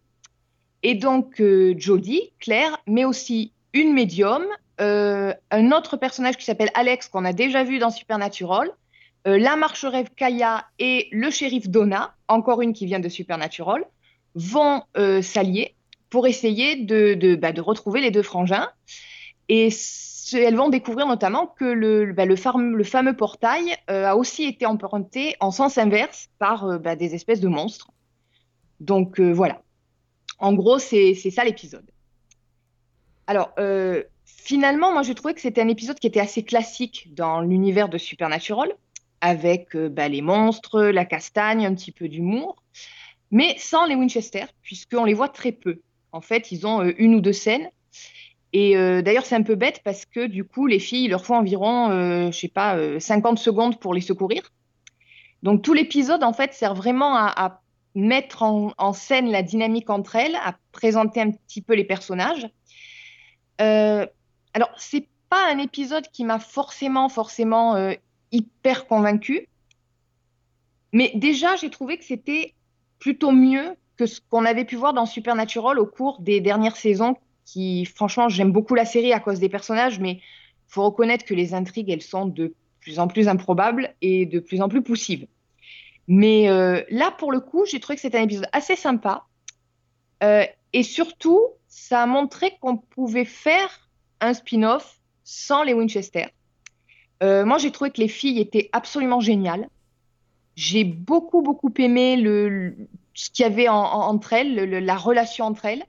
[0.82, 4.44] Et donc, euh, Jodie, Claire, mais aussi une médium,
[4.80, 8.70] euh, un autre personnage qui s'appelle Alex, qu'on a déjà vu dans Supernatural,
[9.26, 13.84] euh, la marche-rêve Kaya et le shérif Donna, encore une qui vient de Supernatural,
[14.34, 15.74] vont euh, s'allier
[16.10, 18.68] pour essayer de, bah, de retrouver les deux frangins.
[19.48, 19.70] Et
[20.32, 25.50] elles vont découvrir notamment que le, bah, fameux portail euh, a aussi été emprunté en
[25.50, 27.90] sens inverse par euh, bah, des espèces de monstres.
[28.80, 29.62] Donc euh, voilà.
[30.38, 31.90] En gros, c'est ça l'épisode.
[33.26, 33.52] Alors,
[34.24, 37.98] finalement, moi, j'ai trouvé que c'était un épisode qui était assez classique dans l'univers de
[37.98, 38.72] Supernatural,
[39.20, 42.62] avec bah, les monstres, la castagne, un petit peu d'humour,
[43.32, 45.80] mais sans les Winchester, puisqu'on les voit très peu.
[46.12, 47.68] En fait, ils ont une ou deux scènes.
[48.52, 51.24] Et euh, d'ailleurs, c'est un peu bête parce que du coup, les filles, il leur
[51.24, 54.50] faut environ, euh, je sais pas, euh, 50 secondes pour les secourir.
[55.42, 57.60] Donc, tout l'épisode, en fait, sert vraiment à,
[57.94, 62.48] mettre en, en scène la dynamique entre elles, à présenter un petit peu les personnages.
[63.60, 64.06] Euh,
[64.54, 67.92] alors, c'est pas un épisode qui m'a forcément, forcément euh,
[68.32, 69.48] hyper convaincue.
[70.92, 72.54] Mais déjà, j'ai trouvé que c'était
[72.98, 77.16] plutôt mieux que ce qu'on avait pu voir dans Supernatural au cours des dernières saisons.
[77.50, 80.20] Qui, franchement, j'aime beaucoup la série à cause des personnages, mais
[80.66, 84.60] faut reconnaître que les intrigues, elles sont de plus en plus improbables et de plus
[84.60, 85.26] en plus poussives.
[86.08, 89.24] Mais euh, là, pour le coup, j'ai trouvé que c'était un épisode assez sympa.
[90.22, 93.88] Euh, et surtout, ça a montré qu'on pouvait faire
[94.20, 96.26] un spin-off sans les Winchester.
[97.22, 99.70] Euh, moi, j'ai trouvé que les filles étaient absolument géniales.
[100.54, 102.22] J'ai beaucoup, beaucoup aimé
[103.14, 105.84] ce qu'il y avait en- en- entre elles, le- le- la relation entre elles.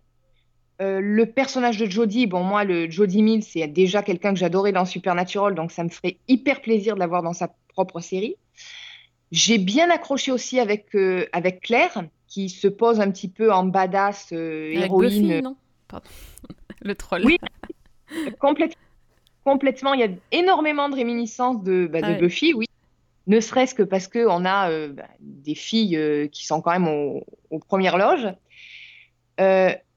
[0.81, 4.71] Euh, le personnage de Jodie, bon, moi, le Jodie Mills, c'est déjà quelqu'un que j'adorais
[4.71, 8.35] dans Supernatural, donc ça me ferait hyper plaisir de l'avoir dans sa propre série.
[9.31, 13.65] J'ai bien accroché aussi avec, euh, avec Claire, qui se pose un petit peu en
[13.65, 15.27] badass euh, Avec héroïne.
[15.27, 15.55] Buffy, non?
[15.87, 16.09] Pardon.
[16.81, 17.23] Le troll.
[17.25, 17.37] Oui.
[18.39, 18.77] Complète-
[19.43, 22.17] complètement, il y a énormément de réminiscences de, bah, de Ouais.
[22.17, 22.65] Buffy, oui.
[23.27, 27.23] Ne serait-ce que parce qu'on a euh, bah, des filles qui sont quand même au-
[27.51, 28.27] aux premières loges.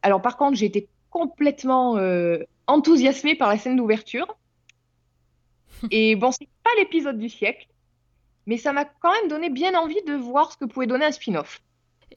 [0.03, 4.27] Alors, par contre, j'ai été complètement euh, enthousiasmée par la scène d'ouverture.
[5.91, 7.69] Et bon, c'est pas l'épisode du siècle,
[8.47, 11.12] mais ça m'a quand même donné bien envie de voir ce que pouvait donner un
[11.12, 11.61] spin-off.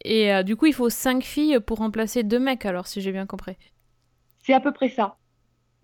[0.03, 3.11] Et euh, du coup, il faut cinq filles pour remplacer deux mecs, alors, si j'ai
[3.11, 3.55] bien compris.
[4.43, 5.17] C'est à peu près ça.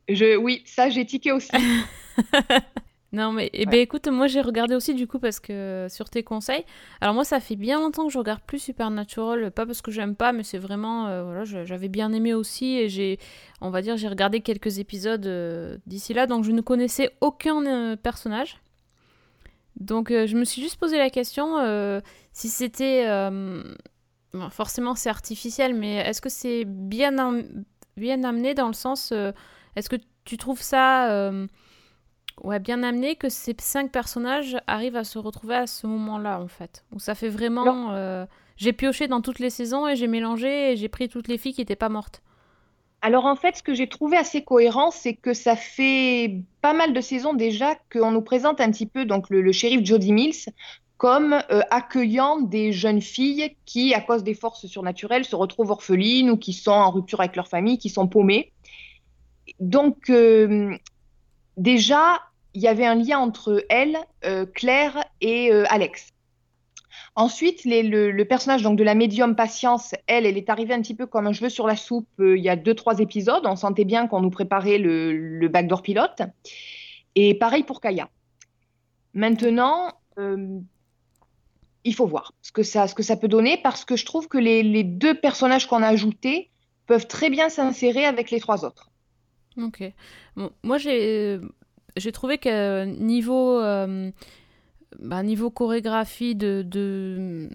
[0.09, 1.51] Je, oui, ça, j'ai tiqué aussi.
[3.13, 6.23] Non, mais eh ben, écoute, moi j'ai regardé aussi du coup parce que sur tes
[6.23, 6.63] conseils.
[7.01, 10.15] Alors moi, ça fait bien longtemps que je regarde plus Supernatural, pas parce que j'aime
[10.15, 13.19] pas, mais c'est vraiment euh, voilà, j'avais bien aimé aussi et j'ai,
[13.59, 17.65] on va dire, j'ai regardé quelques épisodes euh, d'ici là, donc je ne connaissais aucun
[17.65, 18.61] euh, personnage.
[19.79, 22.01] Donc euh, je me suis juste posé la question euh,
[22.33, 23.63] si c'était euh,
[24.33, 27.65] bon, forcément c'est artificiel, mais est-ce que c'est bien am-
[27.97, 29.31] bien amené dans le sens, euh,
[29.75, 31.47] est-ce que tu trouves ça euh,
[32.41, 36.47] Ouais, bien amené que ces cinq personnages arrivent à se retrouver à ce moment-là, en
[36.47, 36.83] fait.
[36.91, 37.91] Où ça fait vraiment.
[37.93, 38.25] euh,
[38.57, 41.53] J'ai pioché dans toutes les saisons et j'ai mélangé et j'ai pris toutes les filles
[41.53, 42.21] qui n'étaient pas mortes.
[43.03, 46.93] Alors en fait, ce que j'ai trouvé assez cohérent, c'est que ça fait pas mal
[46.93, 50.45] de saisons déjà qu'on nous présente un petit peu donc le, le shérif Jody Mills
[50.97, 56.29] comme euh, accueillant des jeunes filles qui, à cause des forces surnaturelles, se retrouvent orphelines
[56.29, 58.51] ou qui sont en rupture avec leur famille, qui sont paumées.
[59.59, 60.77] Donc euh,
[61.57, 62.21] déjà,
[62.53, 66.13] il y avait un lien entre elle, euh, Claire et euh, Alex.
[67.15, 71.05] Ensuite, le, personnage donc, de la médium Patience, elle, elle est arrivée un petit peu
[71.05, 73.45] comme un cheveu sur la soupe euh, il y a deux, trois épisodes.
[73.45, 76.21] On sentait bien qu'on nous préparait le, backdoor pilote.
[77.15, 78.09] Et pareil pour Kaya.
[79.13, 79.91] Maintenant,
[81.83, 85.19] il faut voir ce que ça, peut donner parce que je trouve que les deux
[85.19, 86.49] personnages qu'on a ajoutés
[86.85, 88.90] peuvent très bien s'insérer avec les trois autres.
[89.57, 89.83] Ok.
[90.35, 91.39] Bon, moi, j'ai
[91.97, 94.11] j'ai trouvé que niveau, euh,
[94.99, 97.49] bah, niveau chorégraphie de, de,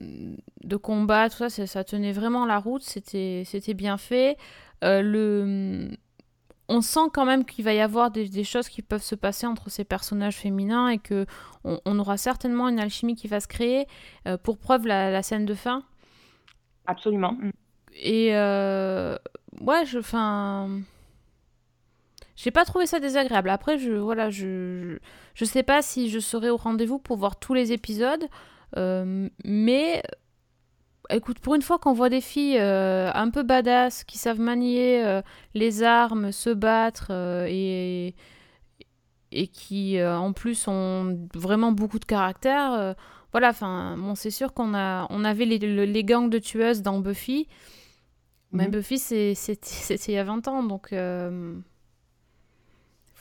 [0.65, 2.83] de combat, tout ça, ça, tenait vraiment la route.
[2.83, 4.37] C'était c'était bien fait.
[4.85, 5.89] Euh, le...
[6.69, 9.47] On sent quand même qu'il va y avoir des, des choses qui peuvent se passer
[9.47, 11.25] entre ces personnages féminins et que
[11.65, 13.87] on, on aura certainement une alchimie qui va se créer.
[14.27, 15.85] Euh, pour preuve, la, la scène de fin.
[16.87, 17.37] Absolument.
[17.95, 19.17] Et euh,
[19.61, 20.69] ouais, je, enfin,
[22.37, 23.49] j'ai pas trouvé ça désagréable.
[23.51, 24.99] Après, je, voilà, je,
[25.35, 28.25] je sais pas si je serai au rendez-vous pour voir tous les épisodes,
[28.77, 30.03] euh, mais
[31.11, 35.05] écoute, pour une fois qu'on voit des filles euh, un peu badass qui savent manier
[35.05, 35.23] euh,
[35.55, 37.11] les armes, se battre
[37.49, 38.15] et
[39.33, 42.95] et qui en plus ont vraiment beaucoup de caractère.
[43.33, 46.81] voilà, enfin, bon, c'est sûr qu'on a, on avait les, le- les gangs de tueuses
[46.81, 47.49] dans Buffy.
[48.53, 48.71] Mais Mhm.
[48.71, 49.69] Buffy, c'est- c'était
[50.09, 50.93] il y a 20 ans, donc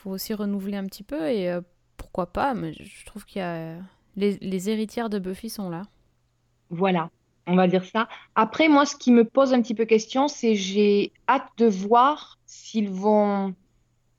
[0.05, 1.29] faut aussi renouveler un petit peu.
[1.29, 1.61] Et euh,
[1.97, 3.75] pourquoi pas, mais je trouve qu'il y a.
[4.15, 5.81] Les, héritières de Buffy sont là.
[6.69, 7.09] Voilà,
[7.47, 8.07] on va dire ça.
[8.35, 12.39] Après, moi, ce qui me pose un petit peu question, c'est j'ai hâte de voir
[12.45, 13.53] s'ils vont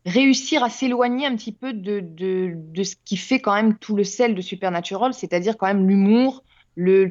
[0.04, 4.04] réussir à s'éloigner un petit peu de, de, ce qui fait quand même tout le
[4.04, 6.44] sel de Supernatural, c'est-à-dire quand même l'humour,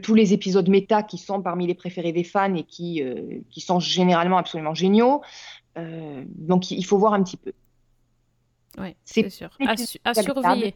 [0.04, 3.62] tous les épisodes méta qui sont parmi les préférés des fans et qui, euh, qui
[3.62, 5.22] sont généralement absolument géniaux.
[5.78, 7.52] Euh, donc, il faut voir un petit peu.
[8.78, 9.50] Oui, C'est sûr.
[9.66, 10.42] À, su- à acceptable.
[10.42, 10.76] surveiller.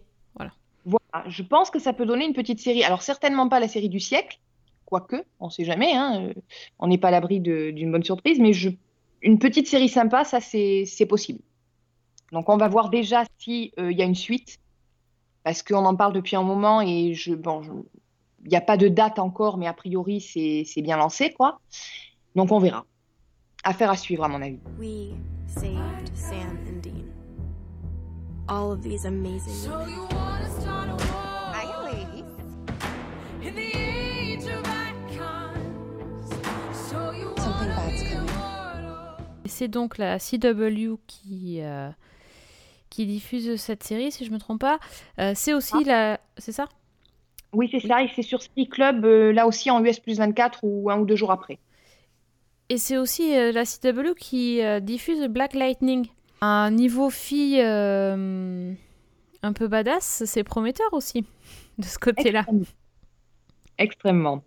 [0.86, 2.84] Voilà, je pense que ça peut donner une petite série.
[2.84, 4.40] Alors, certainement pas la série du siècle,
[4.86, 6.34] quoique, on ne sait jamais, hein, euh,
[6.80, 8.70] on n'est pas à l'abri d'une bonne surprise, mais je,
[9.22, 11.40] une petite série sympa, ça, c'est possible.
[12.32, 14.58] Donc, on va voir déjà s'il y a une suite,
[15.44, 17.72] parce qu'on en parle depuis un moment et je, bon, je-
[18.46, 21.60] il n'y a pas de date encore, mais a priori, c'est c'est bien lancé, quoi.
[22.36, 22.86] Donc, on verra.
[23.66, 24.60] Affaire à suivre, à mon avis.
[24.80, 25.10] We
[25.48, 27.04] saved Sam and Dean.
[28.50, 30.08] All of these amazing women.
[31.54, 32.26] Hi, ladies.
[37.38, 38.30] Something bad's coming.
[39.46, 41.90] Et C'est donc la CW qui, euh,
[42.90, 44.80] qui diffuse cette série, si je me trompe pas.
[45.20, 46.20] Euh, c'est aussi la.
[46.38, 46.68] C'est ça?
[47.54, 50.60] Oui, c'est ça, et c'est sur Spy Club, euh, là aussi en US plus 24
[50.64, 51.58] ou un ou deux jours après.
[52.70, 56.08] Et c'est aussi euh, la CW qui euh, diffuse Black Lightning.
[56.42, 58.74] Un niveau fille euh,
[59.44, 61.26] un peu badass, c'est prometteur aussi,
[61.78, 62.46] de ce côté-là.
[63.78, 64.44] Extrêmement.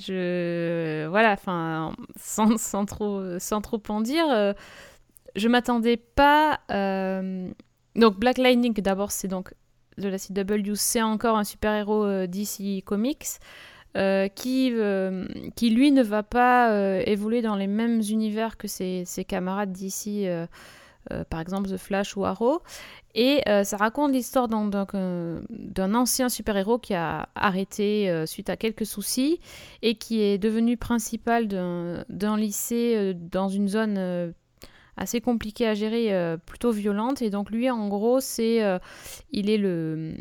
[0.00, 4.52] Je voilà, enfin, sans, sans trop sans trop en dire, euh,
[5.36, 6.60] je m'attendais pas.
[6.70, 7.50] euh,
[7.96, 9.54] Donc Black Lightning, d'abord, c'est donc
[9.98, 13.26] de la CW, c'est encore un super héros DC Comics.
[13.96, 18.68] euh, qui, euh, qui lui ne va pas euh, évoluer dans les mêmes univers que
[18.68, 20.26] ses, ses camarades d'ici,
[21.10, 22.62] euh, par exemple The Flash ou Arrow.
[23.14, 28.86] Et euh, ça raconte l'histoire euh, d'un ancien super-héros qui a arrêté suite à quelques
[28.86, 29.40] soucis
[29.82, 34.32] et qui est devenu principal d'un lycée dans une zone
[34.96, 37.20] assez compliquée à gérer, plutôt violente.
[37.20, 38.62] Et donc lui, en gros, c'est
[39.30, 40.14] il est le,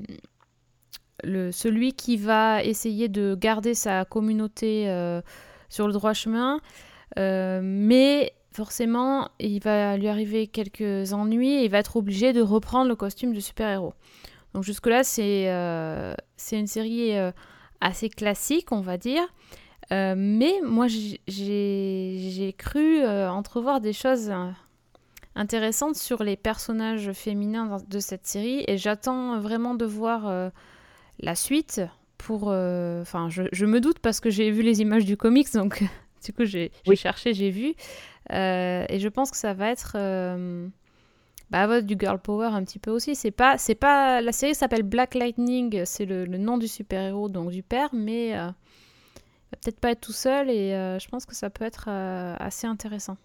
[1.24, 4.86] le celui qui va essayer de garder sa communauté
[5.70, 6.60] sur le droit chemin,
[7.16, 12.90] mais forcément, il va lui arriver quelques ennuis et il va être obligé de reprendre
[12.90, 13.94] le costume de super-héros.
[14.54, 16.14] Donc jusque-là, c'est euh,
[16.52, 17.32] une série euh,
[17.80, 19.24] assez classique, on va dire.
[19.92, 24.32] Euh, mais moi, j'ai- cru entrevoir des choses
[25.36, 30.52] intéressantes sur les personnages féminins de cette série et j'attends vraiment de voir
[31.20, 31.82] la suite
[32.18, 32.48] pour...
[32.50, 35.84] Enfin, je, je me doute parce que j'ai vu les images du comics, donc
[36.26, 36.96] du coup, j'ai j'ai Oui.
[36.98, 37.74] cherché, j'ai vu.
[38.32, 39.94] Euh, et je pense que ça va être...
[39.96, 40.68] euh,
[41.50, 43.16] bah, du girl power un petit peu aussi.
[43.16, 47.30] C'est pas, c'est pas, la série s'appelle Black Lightning, c'est le, le nom du super-héros,
[47.30, 51.26] donc du père, mais euh, va peut-être pas être tout seul et euh, je pense
[51.26, 53.18] que ça peut être euh, assez intéressant.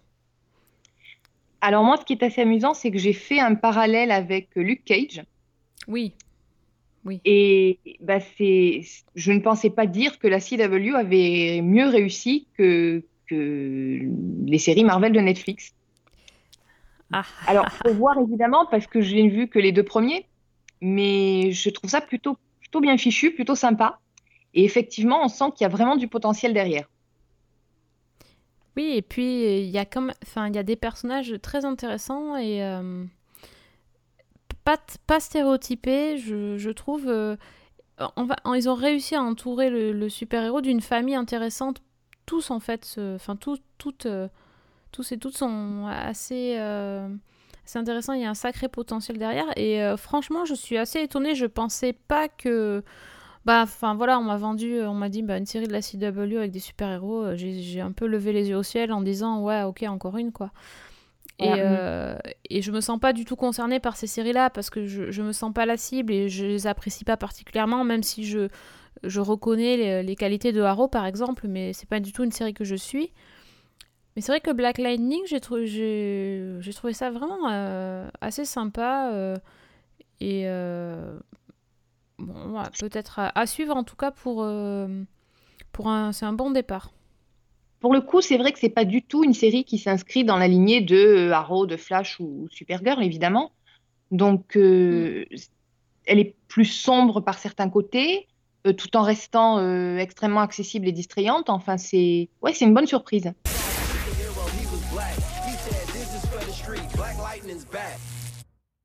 [1.61, 4.83] Alors moi, ce qui est assez amusant, c'est que j'ai fait un parallèle avec Luke
[4.85, 5.23] Cage.
[5.87, 8.81] Oui, Et bah, c'est,
[9.15, 13.99] je ne pensais pas dire que la CW avait mieux réussi que, que
[14.45, 15.73] les séries Marvel de Netflix.
[17.11, 17.25] Ah.
[17.47, 20.25] Alors, faut voir évidemment parce que je n'ai vu que les deux premiers,
[20.81, 23.99] mais je trouve ça plutôt, plutôt bien fichu, plutôt sympa.
[24.53, 26.87] Et effectivement, on sent qu'il y a vraiment du potentiel derrière.
[28.75, 32.35] oui, et puis il y a comme, enfin, il y a des personnages très intéressants
[32.37, 33.03] et euh,
[34.63, 37.07] pas, pas stéréotypés, je, je trouve.
[37.07, 37.35] euh,
[38.15, 41.81] on va, ils ont réussi à entourer le, le super-héros d'une famille intéressante.
[42.27, 44.27] Tous en fait, enfin tous, toutes, euh,
[44.91, 47.07] tous et toutes sont assez, euh,
[47.65, 48.13] assez intéressants.
[48.13, 51.35] Il y a un sacré potentiel derrière et euh, franchement, je suis assez étonnée.
[51.35, 52.83] Je pensais pas que
[53.45, 56.37] Bah, enfin voilà, on m'a vendu, on m'a dit bah, une série de la CW
[56.37, 57.23] avec des super-héros.
[57.23, 60.31] euh, J'ai un peu levé les yeux au ciel en disant ouais, ok, encore une
[60.33, 60.51] quoi.
[61.39, 61.57] Et, Ouais.
[61.61, 62.17] euh,
[62.49, 65.21] et je me sens pas du tout concernée par ces séries-là parce que je, je
[65.21, 68.49] me sens pas la cible et je les apprécie pas particulièrement, même si je,
[69.03, 72.31] je reconnais les, les qualités de Arrow par exemple, mais c'est pas du tout une
[72.31, 73.11] série que je suis.
[74.15, 79.35] Mais c'est vrai que Black Lightning, j'ai trouvé, ça vraiment euh, assez sympa euh,
[80.19, 81.19] et euh,
[82.17, 84.43] bon, voilà, peut-être à, à suivre en tout cas pour,
[85.71, 86.91] pour un, c'est un bon départ.
[87.79, 90.37] Pour le coup, c'est vrai que c'est pas du tout une série qui s'inscrit dans
[90.37, 93.51] la lignée de Arrow, de Flash ou Supergirl, évidemment.
[94.09, 95.25] Donc, euh,
[96.05, 98.27] elle est plus sombre par certains côtés,
[98.67, 101.49] euh, tout en restant euh, extrêmement accessible et distrayante.
[101.49, 103.31] Enfin, c'est ouais, c'est une bonne surprise.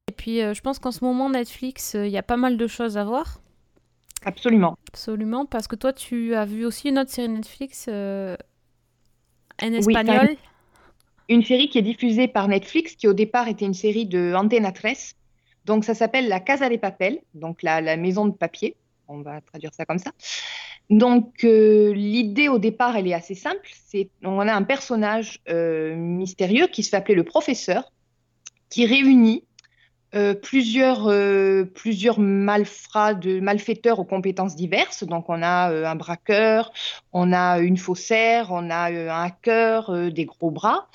[0.09, 2.67] Et puis euh, je pense qu'en ce moment Netflix, il y a pas mal de
[2.67, 3.41] choses à voir.
[4.25, 4.77] Absolument.
[4.89, 8.37] Absolument, parce que toi tu as vu aussi une autre série Netflix en
[9.61, 10.37] Oui, espagnol.
[11.29, 14.71] Une série qui est diffusée par Netflix, qui au départ était une série de Antena
[14.71, 15.15] 13.
[15.65, 18.77] Donc, ça s'appelle La Casa de Papel, donc la, la maison de papier.
[19.09, 20.13] On va traduire ça comme ça.
[20.91, 23.71] Donc, euh, l'idée au départ, elle est assez simple.
[24.23, 27.91] On a un personnage euh, mystérieux qui se fait appeler le professeur,
[28.69, 29.45] qui réunit
[30.15, 31.11] euh, plusieurs,
[31.73, 35.05] plusieurs malfaiteurs aux compétences diverses.
[35.05, 36.73] Donc, on a un braqueur,
[37.13, 40.89] on a une faussaire, on a un hacker, des gros bras,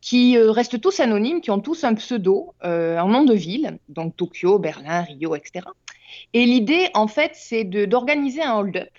[0.00, 4.60] qui restent tous anonymes, qui ont tous un pseudo, un nom de ville, donc Tokyo,
[4.60, 5.64] Berlin, Rio, etc.
[6.32, 8.90] Et l'idée, en fait, c'est d'organiser un hold-up,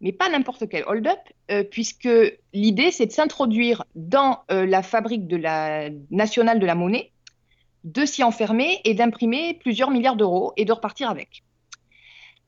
[0.00, 1.18] mais pas n'importe quel hold-up,
[1.50, 2.08] euh, puisque
[2.52, 7.10] l'idée, c'est de s'introduire dans euh, la fabrique de la nationale de la monnaie,
[7.84, 11.42] de s'y enfermer et d'imprimer plusieurs milliards d'euros et de repartir avec.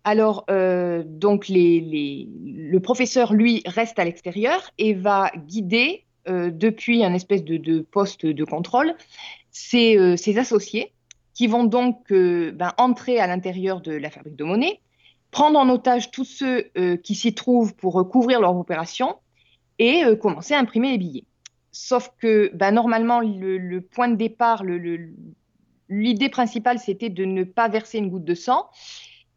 [0.04, 7.42] Alors, euh, donc, le professeur, lui, reste à l'extérieur et va guider, depuis un espèce
[7.42, 8.94] de, poste de contrôle,
[9.50, 10.92] ses associés
[11.40, 14.82] qui vont donc euh, ben, entrer à l'intérieur de la fabrique de monnaie
[15.30, 19.16] prendre en otage tous ceux euh, qui s'y trouvent pour euh, couvrir leur opération
[19.78, 21.24] et commencer à imprimer les billets.
[21.72, 24.64] Sauf que bah, normalement, le, point de départ,
[25.88, 28.68] l'idée principale, c'était de ne pas verser une goutte de sang.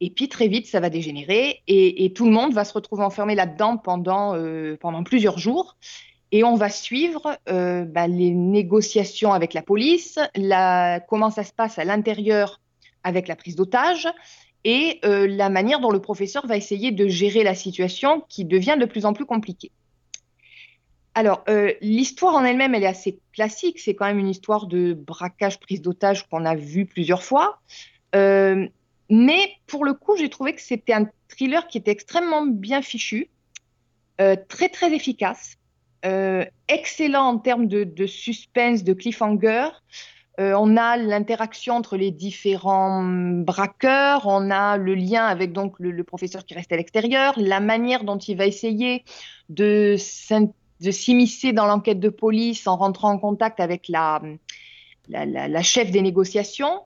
[0.01, 3.33] Et puis très vite, ça va dégénérer et, tout le monde va se retrouver enfermé
[3.33, 5.77] là-dedans pendant plusieurs jours.
[6.33, 10.17] Et on va suivre euh, bah, les négociations avec la police,
[11.07, 12.59] comment ça se passe à l'intérieur
[13.03, 14.07] avec la prise d'otage
[14.63, 18.77] et euh, la manière dont le professeur va essayer de gérer la situation qui devient
[18.79, 19.69] de plus en plus compliquée.
[21.13, 23.77] Alors, euh, l'histoire en elle-même, elle est assez classique.
[23.79, 27.59] C'est quand même une histoire de braquage, prise d'otage qu'on a vu plusieurs fois.
[28.15, 33.29] Mais pour le coup, j'ai trouvé que c'était un thriller qui était extrêmement bien fichu,
[34.17, 35.57] très très efficace,
[36.05, 39.69] euh, excellent en termes de, suspense, de cliffhanger.
[40.39, 46.03] Euh, on a l'interaction entre les différents braqueurs, on a le lien avec donc le,
[46.03, 49.05] professeur qui reste à l'extérieur, la manière dont il va essayer
[49.49, 54.21] de, s'immiscer dans l'enquête de police en rentrant en contact avec la,
[55.07, 56.81] la, la- chef des négociations.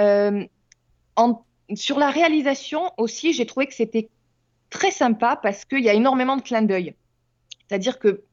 [0.00, 0.44] Euh,
[1.74, 4.08] sur la réalisation aussi, j'ai trouvé que c'était
[4.70, 6.94] très sympa parce qu'il y a énormément de clins d'œil.
[7.68, 8.24] C'est-à-dire que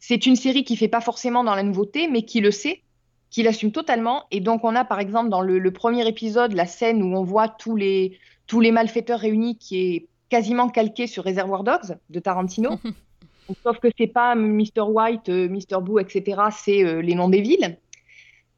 [0.00, 2.82] c'est une série qui fait pas forcément dans la nouveauté, mais qui le sait,
[3.30, 4.24] qui l'assume totalement.
[4.30, 7.24] Et donc, on a par exemple dans le, le premier épisode la scène où on
[7.24, 12.20] voit tous les, tous les malfaiteurs réunis qui est quasiment calqué sur Reservoir Dogs de
[12.20, 12.78] Tarantino.
[13.64, 14.82] Sauf que c'est pas Mr.
[14.86, 15.80] White, euh, Mr.
[15.80, 16.42] Boo, etc.
[16.52, 17.78] C'est euh, les noms des villes.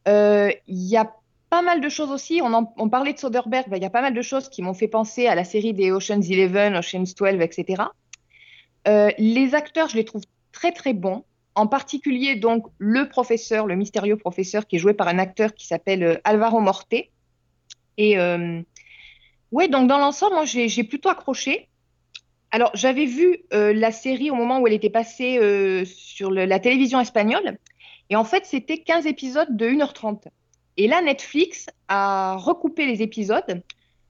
[0.09, 1.13] Euh, Il y a
[1.49, 2.41] pas mal de choses aussi.
[2.43, 3.69] On, en- on parlait de Soderbergh.
[3.69, 5.75] ben, Il y a pas mal de choses qui m'ont fait penser à la série
[5.75, 7.85] des Ocean's Eleven, Ocean's 12, etc.
[8.89, 10.23] Euh, les acteurs, je les trouve
[10.53, 11.25] très très bons.
[11.55, 15.67] En particulier, donc, le professeur, le mystérieux professeur, qui est joué par un acteur qui
[15.67, 16.95] s'appelle euh, Alvaro Morte.
[17.97, 18.63] Et euh,
[19.51, 21.69] ouais, donc dans l'ensemble, moi, j'ai plutôt accroché.
[22.53, 26.59] Alors, j'avais vu euh, la série au moment où elle était passée euh, sur la
[26.59, 27.59] télévision espagnole.
[28.11, 30.25] Et en fait, c'était 15 épisodes de 1h30.
[30.77, 33.63] Et là, Netflix a recoupé les épisodes.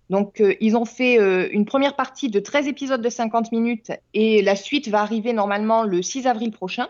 [0.09, 3.93] Donc, euh, ils ont fait euh, une première partie de 13 épisodes de 50 minutes
[4.12, 6.88] et la suite va arriver normalement le 6 avril prochain.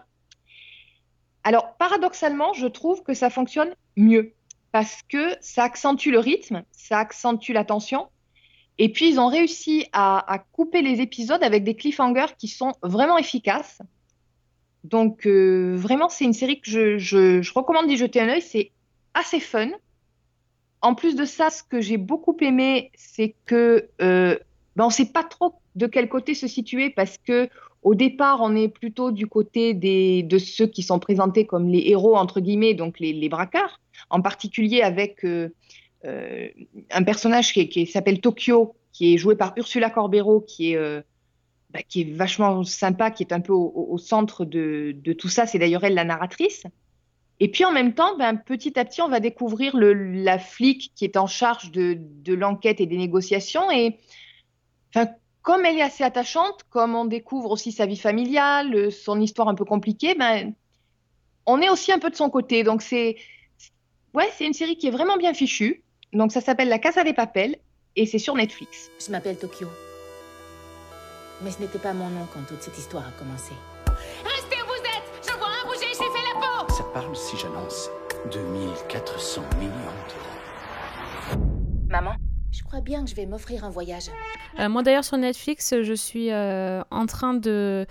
[1.44, 4.34] Alors, paradoxalement, je trouve que ça fonctionne mieux
[4.72, 8.08] parce que ça accentue le rythme, ça accentue la tension.
[8.78, 13.18] Et puis, ils ont réussi à, couper les épisodes avec des cliffhangers qui sont vraiment
[13.18, 13.80] efficaces.
[14.84, 18.42] Donc, euh, vraiment, c'est une série que je recommande d'y jeter un œil.
[18.42, 18.70] C'est
[19.14, 19.70] assez fun.
[20.82, 24.38] En plus de ça, ce que j'ai beaucoup aimé, c'est que euh,
[24.76, 27.48] ben, on ne sait pas trop de quel côté se situer parce que
[27.82, 32.16] au départ, on est plutôt du côté de ceux qui sont présentés comme les héros,
[32.16, 35.48] entre guillemets, donc les, les braqueurs, en particulier avec euh,
[36.04, 36.48] euh,
[36.90, 41.00] un personnage qui, s'appelle Tokyo, qui est joué par Ursula Corbero, qui est, euh,
[41.70, 41.80] bah,
[42.12, 45.46] vachement sympa, qui est un peu au, centre de, tout ça.
[45.46, 46.64] C'est d'ailleurs elle la narratrice.
[47.42, 51.06] Et puis en même temps, ben, petit à petit, on va découvrir la flic qui
[51.06, 51.98] est en charge de,
[52.34, 53.70] l'enquête et des négociations.
[55.42, 59.54] Comme elle est assez attachante, comme on découvre aussi sa vie familiale, son histoire un
[59.54, 60.54] peu compliquée, ben,
[61.46, 62.62] on est aussi un peu de son côté.
[62.62, 63.16] Donc c'est
[64.14, 65.82] ouais, c'est une série qui est vraiment bien fichue.
[66.12, 67.56] Donc ça s'appelle La Casa des Papel
[67.96, 68.90] et c'est sur Netflix.
[69.04, 69.68] Je m'appelle Tokyo.
[71.42, 73.52] Mais ce n'était pas mon nom quand toute cette histoire a commencé.
[74.24, 77.36] Restez où vous êtes Je vois un bouger, j'ai fait la peau Ça parle si
[77.38, 77.88] j'annonce
[78.30, 81.40] 2400 millions d'euros.
[81.88, 82.14] Maman?
[82.70, 84.10] Crois bien que je vais m'offrir un voyage.
[84.60, 87.84] Euh, moi d'ailleurs sur Netflix, je suis euh, en train de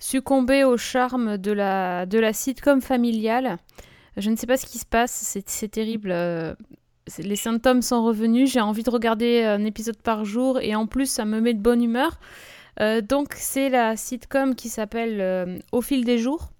[0.00, 3.58] succomber au charme de la, de la sitcom familiale.
[4.16, 5.12] Je ne sais pas ce qui se passe,
[5.46, 6.10] c'est terrible.
[6.10, 6.54] euh,
[7.18, 11.06] les symptômes sont revenus, j'ai envie de regarder un épisode par jour et en plus
[11.06, 12.18] ça me met de bonne humeur.
[13.08, 16.50] Donc c'est la sitcom qui s'appelle Au fil des jours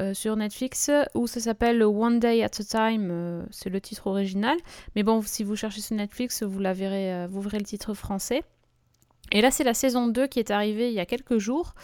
[0.00, 4.06] euh, sur Netflix ou ça s'appelle One Day at a Time, euh, c'est le titre
[4.06, 4.56] original.
[4.96, 7.92] Mais bon, si vous cherchez sur Netflix, vous la verrez, euh, vous verrez le titre
[7.92, 8.42] français.
[9.32, 11.74] Et là, c'est la saison 2 qui est arrivée il y a quelques jours.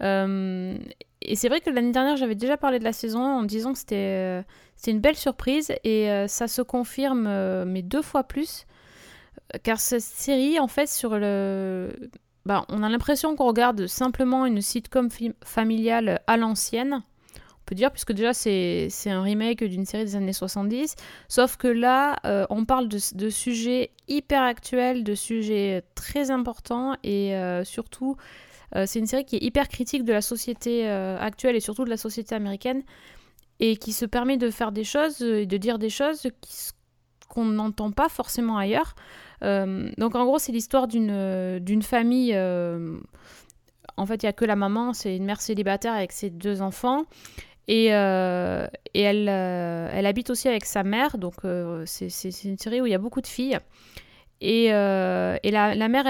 [0.00, 3.72] Et c'est vrai que l'année dernière, j'avais déjà parlé de la saison 1 en disant
[3.72, 4.44] que c'était
[4.86, 5.72] une belle surprise.
[5.84, 8.66] Et ça se confirme, mais deux fois plus.
[9.62, 12.10] Car cette série, en fait, sur le...
[12.46, 15.08] bah, on a l'impression qu'on regarde simplement une sitcom
[15.44, 17.02] familiale à l'ancienne.
[17.66, 20.96] Peut dire, puisque déjà c'est un remake d'une série des années 70.
[21.28, 26.94] Sauf que là, euh, on parle de, de sujets hyper actuels, de sujets très importants
[27.02, 28.16] et euh, surtout,
[28.76, 31.90] euh, c'est une série qui est hyper critique de la société actuelle et surtout de
[31.90, 32.82] la société américaine
[33.60, 36.28] et qui se permet de faire des choses et de dire des choses
[37.28, 38.94] qu'on n'entend pas forcément ailleurs.
[39.40, 42.36] Donc en gros, c'est l'histoire d'une famille.
[43.96, 46.60] en fait, il y a que la maman, c'est une mère célibataire avec ses deux
[46.60, 47.04] enfants.
[47.66, 52.86] Et, euh, euh, elle habite aussi avec sa mère, donc euh, c'est une série où
[52.86, 53.58] il y a beaucoup de filles.
[54.40, 56.04] Et, la, mère,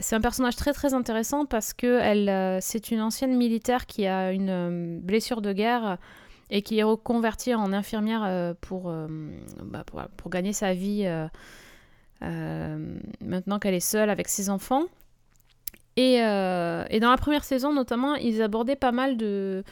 [0.00, 5.00] c'est un personnage très très intéressant parce que c'est une ancienne militaire qui a une
[5.00, 5.98] blessure de guerre
[6.50, 8.92] et qui est reconvertie en infirmière pour,
[9.62, 11.08] bah, pour, pour gagner sa vie
[12.20, 14.86] maintenant qu'elle est seule avec ses enfants.
[15.96, 19.64] Et, euh, et dans la première saison, notamment, ils abordaient pas mal de,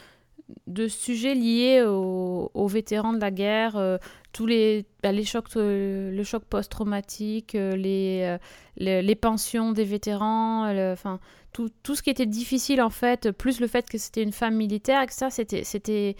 [0.65, 3.97] de sujets liés aux, aux vétérans de la guerre, euh,
[4.33, 8.37] tous les, bah, les chocs, euh, le choc post-traumatique, les,
[8.77, 11.19] les, pensions des vétérans, enfin
[11.53, 14.55] tout, tout ce qui était difficile en fait, plus le fait que c'était une femme
[14.55, 16.15] militaire, et que ça c'était c'était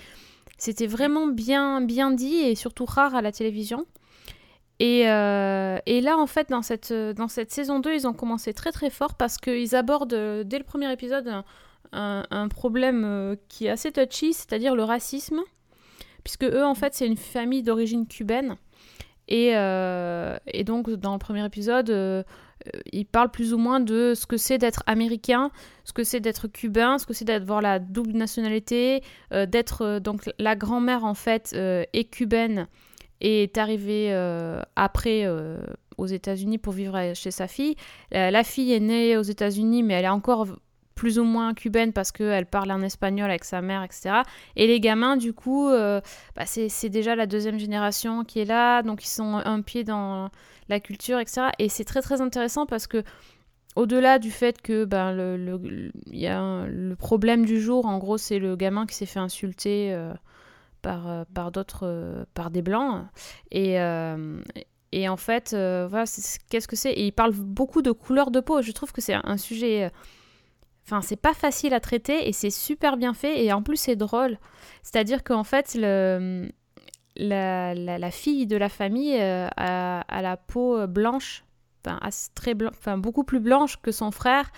[0.57, 3.85] c'était vraiment bien bien dit et surtout rare à la télévision.
[4.79, 8.53] Et, euh, et là, en fait, dans cette, dans cette saison 2, ils ont commencé
[8.53, 11.43] très très fort parce qu'ils abordent euh, dès le premier épisode
[11.93, 15.39] un, un- problème euh, qui est assez touchy, c'est-à-dire le racisme.
[16.25, 18.57] Puisque eux, en fait, c'est une famille d'origine cubaine.
[19.27, 22.21] Et, et donc, dans le premier épisode, euh,
[22.91, 25.51] ils parlent plus ou moins de ce que c'est d'être américain,
[25.83, 29.01] ce que c'est d'être cubain, ce que c'est d'avoir la double nationalité,
[29.31, 29.99] d'être.
[29.99, 32.67] donc, la grand-mère, en fait, est cubaine
[33.21, 35.57] est arrivée euh, après euh,
[35.97, 37.75] aux États-Unis pour vivre chez sa fille.
[38.11, 40.47] La fille est née aux États-Unis, mais elle est encore
[40.95, 44.21] plus ou moins cubaine parce qu'elle parle en espagnol avec sa mère, etc.
[44.55, 46.01] Et les gamins, du coup, euh,
[46.35, 50.29] bah, c'est déjà la deuxième génération qui est là, donc ils sont un pied dans
[50.69, 51.47] la culture, etc.
[51.59, 53.03] Et c'est très très intéressant parce que
[53.75, 58.17] au-delà du fait que ben, le, le, y a le problème du jour, en gros,
[58.17, 59.93] c'est le gamin qui s'est fait insulter
[60.85, 63.07] par, euh, par d'autres, euh, par des blancs.
[63.49, 64.39] Et, euh,
[64.91, 66.05] et en fait, voilà,
[66.49, 66.91] qu'est-ce que c'est?
[66.91, 68.61] Et il parle beaucoup de couleur de peau.
[68.61, 69.91] Je trouve que c'est un, sujet.
[70.85, 73.95] Enfin, c'est pas facile à traiter et c'est super bien fait et en plus c'est
[73.95, 74.37] drôle.
[74.83, 76.49] C'est-à-dire qu'en fait, le,
[77.17, 81.43] la, la, fille de la famille a, la peau blanche,
[81.83, 81.99] enfin,
[82.35, 84.51] très enfin, beaucoup plus blanche que son frère.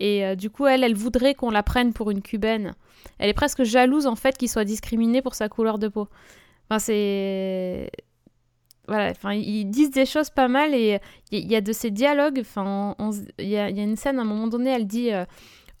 [0.00, 2.74] Et euh, du coup, elle, elle voudrait qu'on la prenne pour une cubaine.
[3.18, 6.08] Elle est presque jalouse en fait qu'il soit discriminé pour sa couleur de peau.
[6.68, 7.90] Enfin, c'est.
[8.86, 10.98] Voilà, enfin, ils disent des choses pas mal et
[11.30, 12.38] il y, a de ces dialogues.
[12.40, 12.96] Enfin,
[13.38, 15.26] il y, a, une scène à un moment donné, elle dit euh,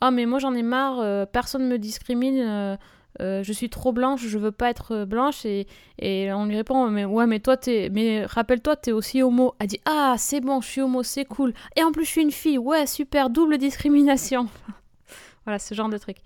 [0.02, 2.78] Oh, mais moi j'en ai marre, euh, personne me discrimine,
[3.20, 5.44] euh, je suis trop blanche, je veux pas être blanche.
[5.44, 5.66] Et,
[5.98, 7.88] et on lui répond Mais ouais, mais toi, t'es.
[7.90, 9.54] Mais rappelle-toi, t'es aussi homo.
[9.58, 11.52] Elle dit Ah, c'est bon, je suis homo, c'est cool.
[11.76, 14.48] Et en plus, je suis une fille, ouais, super, double discrimination.
[15.44, 16.18] voilà, ce genre de truc.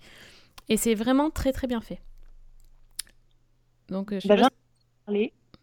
[0.69, 1.99] Et c'est vraiment très très bien fait.
[3.89, 4.35] Donc, euh, je Bah.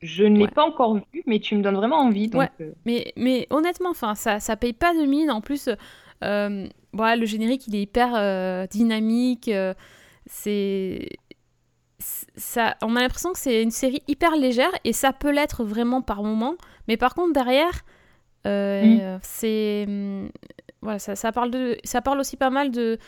[0.02, 0.50] Je ne l'ai Ouais.
[0.50, 2.28] pas encore vu, mais tu me donnes vraiment envie.
[2.28, 2.48] Donc, Ouais.
[2.62, 5.30] euh, Mais, mais honnêtement, enfin, ça, ça paye pas de mine.
[5.30, 5.68] En plus,
[6.24, 9.50] euh, voilà, le générique, il est hyper dynamique.
[10.32, 11.08] C'est
[12.36, 16.00] ça, on a l'impression que c'est une série hyper légère et ça peut l'être vraiment
[16.02, 16.54] par moment.
[16.88, 17.82] Mais par contre, derrière,
[18.46, 20.30] euh, c'est hum,
[20.80, 22.98] voilà, ça, ça parle de, ça parle aussi pas mal de,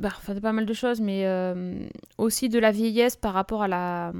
[0.00, 3.62] bah, enfin, de pas mal de choses, mais euh, aussi de la vieillesse par rapport
[3.64, 4.12] à la,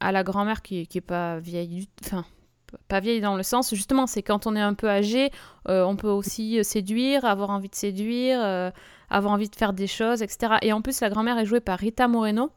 [0.00, 2.24] à la grand-mère qui, qui est pas vieille, du- enfin
[2.88, 5.30] pas vieille dans le sens, justement, c'est quand on est un peu âgé,
[5.68, 8.70] euh, on peut aussi euh, séduire, avoir envie de séduire, euh,
[9.10, 10.54] avoir envie de faire des choses, etc.
[10.62, 12.50] Et en plus, la grand-mère est jouée par Rita Moreno,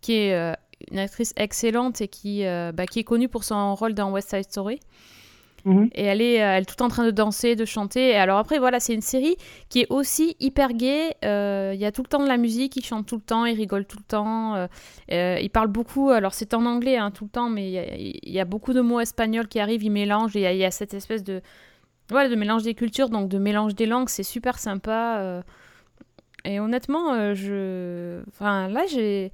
[0.00, 0.54] qui est
[0.90, 4.44] une actrice excellente et qui, bah, qui est connue pour son rôle dans West Side
[4.44, 4.80] Story.
[5.64, 5.88] Mhm.
[5.94, 8.10] Et elle est, euh, elle tout en train de danser, de chanter.
[8.10, 9.36] Et alors après, voilà, c'est une série
[9.70, 11.14] qui est aussi hyper gay.
[11.24, 13.46] Euh, Il y a tout le temps de la musique, ils chantent tout le temps,
[13.46, 14.54] ils rigolent tout le temps.
[14.56, 14.66] Euh,
[15.12, 17.70] euh, ils parlent beaucoup, alors c'est en anglais hein, tout le temps, mais
[18.22, 20.34] il y a- beaucoup de mots espagnols qui arrivent, ils mélangent.
[20.34, 21.40] Il y, a- cette espèce de,
[22.10, 25.42] voilà, de mélange des cultures, donc de mélange des langues, c'est super sympa.
[26.44, 29.32] et honnêtement, je, enfin là, j'ai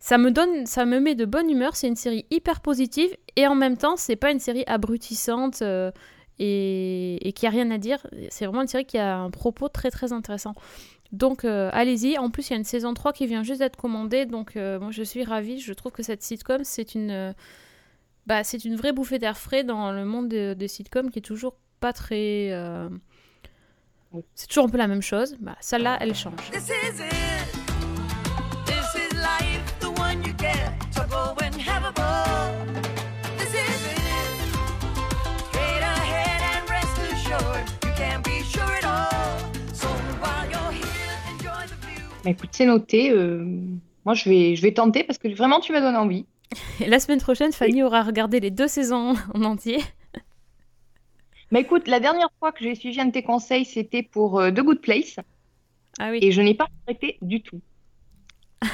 [0.00, 1.76] ça me donne, ça me met de bonne humeur.
[1.76, 5.92] C'est une série hyper positive et en même temps, c'est pas une série abrutissante euh,
[6.38, 8.04] et, qui a rien à dire.
[8.30, 10.54] C'est vraiment une série qui a un propos très très intéressant.
[11.12, 12.16] Donc euh, allez-y.
[12.16, 14.24] En plus, il y a une saison 3 qui vient juste d'être commandée.
[14.24, 15.60] Donc euh, moi, je suis ravie.
[15.60, 17.34] Je trouve que cette sitcom, c'est une,
[18.26, 21.92] bah, une vraie bouffée d'air frais dans le monde des, sitcoms qui est toujours pas
[21.92, 22.48] très.
[24.34, 25.36] C'est toujours un peu la même chose.
[25.40, 26.50] Bah, celle-là, elle change.
[42.24, 43.10] Bah, écoute, c'est noté.
[43.10, 43.44] euh,
[44.04, 46.26] moi, je vais, je vais tenter parce que vraiment, tu m'as donné envie.
[46.80, 49.78] Et la semaine prochaine, Fanny aura regardé les deux saisons en entier.
[51.50, 54.50] Mais écoute, la dernière fois que j'ai suivi un de tes conseils, c'était pour euh,
[54.50, 55.16] The Good Place.
[55.98, 56.18] Ah oui.
[56.22, 57.60] Et je n'ai pas arrêté du tout.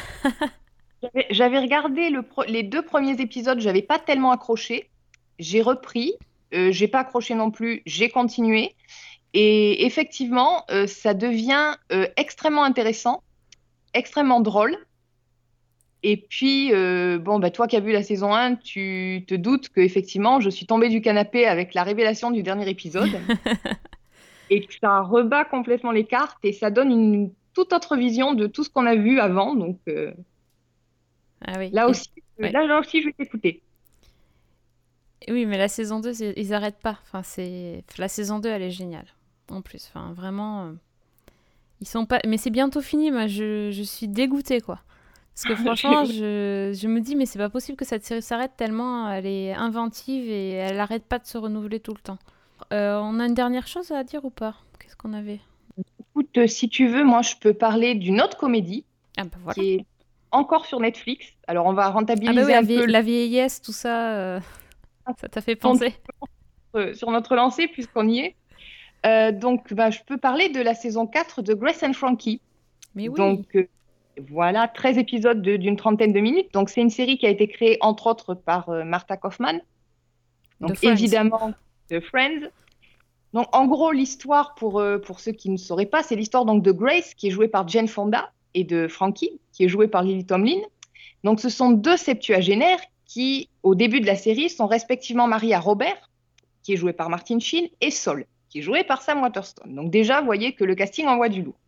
[1.30, 4.90] J'avais- regardé le les deux premiers épisodes, j'avais pas tellement accroché.
[5.38, 6.14] J'ai repris,
[6.54, 8.74] euh, j'ai pas accroché non plus, j'ai continué.
[9.34, 13.22] Et effectivement, euh, ça devient euh, extrêmement intéressant,
[13.96, 14.76] extrêmement drôle.
[16.02, 19.70] Et puis, euh, bon, bah, toi qui as vu la saison 1, tu te doutes
[19.70, 23.10] que effectivement, je suis tombée du canapé avec la révélation du dernier épisode.
[24.50, 28.46] et que ça rebat complètement les cartes et ça donne une toute autre vision de
[28.46, 29.54] tout ce qu'on a vu avant.
[29.54, 30.12] Donc euh,
[31.44, 31.70] Ah oui.
[31.72, 32.52] là aussi, euh, ouais.
[32.52, 33.62] là, là aussi, je vais t'écouter.
[35.28, 36.98] Oui, mais la saison 2, c'est- ils arrêtent pas.
[37.02, 37.82] Enfin, c'est...
[37.98, 39.06] La saison 2, elle est géniale.
[39.50, 40.72] En plus, enfin, vraiment...
[41.80, 42.20] Ils sont pas...
[42.26, 44.80] Mais c'est bientôt fini, moi, je, je suis dégoûtée, quoi.
[45.34, 46.72] Parce que franchement, je...
[46.78, 50.28] je me dis, mais c'est pas possible que cette série s'arrête tellement elle est inventive
[50.28, 52.18] et elle arrête pas de se renouveler tout le temps.
[52.72, 54.56] Euh, on a une dernière chose à dire ou pas?
[54.78, 55.40] Qu'est-ce qu'on avait?
[56.00, 58.84] Écoute, euh, si tu veux, moi, je peux parler d'une autre comédie
[59.16, 59.54] Ah bah voilà.
[59.54, 59.86] qui est
[60.30, 61.26] encore sur Netflix.
[61.46, 64.14] Alors, on va Ah rentabiliser bah oui, la, un vie- peu la vieillesse, tout ça,
[64.16, 64.40] euh,
[65.20, 65.94] ça t'a fait penser
[66.94, 68.36] sur notre lancée puisqu'on y est.
[69.06, 72.40] Euh, donc, bah, je peux parler de la saison 4 de Grace and Frankie.
[72.94, 73.16] Mais oui.
[73.16, 73.66] Donc, euh,
[74.30, 76.52] voilà, 13 épisodes de- d'une trentaine de minutes.
[76.52, 79.60] Donc, c'est une série qui a été créée, entre autres, par euh, Martha Kaufman.
[80.60, 80.92] Donc, Friends.
[80.92, 81.52] évidemment,
[81.90, 82.48] de Friends.
[83.34, 86.72] Donc, en gros, l'histoire, pour, pour ceux qui ne sauraient pas, c'est l'histoire donc de
[86.72, 90.24] Grace, qui est jouée par Jane Fonda, et de Frankie, qui est jouée par Lily
[90.24, 90.60] Tomlin.
[91.24, 95.60] Donc, ce sont deux septuagénaires qui, au début de la série, sont respectivement mariés à
[95.60, 96.08] Robert,
[96.62, 99.68] qui est joué par Martin Sheen, et Sol, qui est joué par Sam Waterston.
[99.68, 101.58] Donc, déjà, vous voyez que le casting envoie du lourd.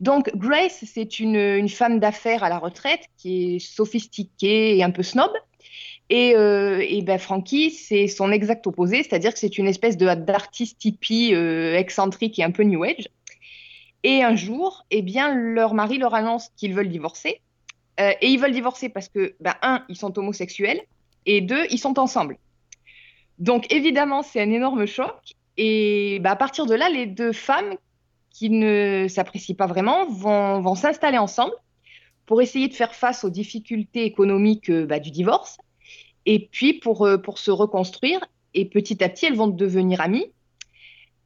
[0.00, 5.02] Donc, Grace, c'est une, femme d'affaires à la retraite qui est sophistiquée et un peu
[5.02, 5.30] snob.
[6.08, 10.84] Et, euh, et ben Frankie, c'est son exact opposé, c'est-à-dire que c'est une espèce d'artiste
[10.84, 13.08] hippie euh, excentrique et un peu new age.
[14.02, 17.40] Et un jour, eh bien, leur mari leur annonce qu'ils veulent divorcer.
[18.00, 20.80] Euh, et ils veulent divorcer parce que, ben, un, ils sont homosexuels,
[21.26, 22.38] et deux, ils sont ensemble.
[23.38, 25.34] Donc, évidemment, c'est un énorme choc.
[25.62, 27.74] Et ben, à partir de là, les deux femmes
[28.30, 31.52] qui ne s'apprécient pas vraiment vont, s'installer ensemble
[32.24, 35.58] pour essayer de faire face aux difficultés économiques euh, bah, du divorce
[36.24, 38.20] et puis pour, euh, pour se reconstruire.
[38.54, 40.32] Et petit à petit, elles vont devenir amies.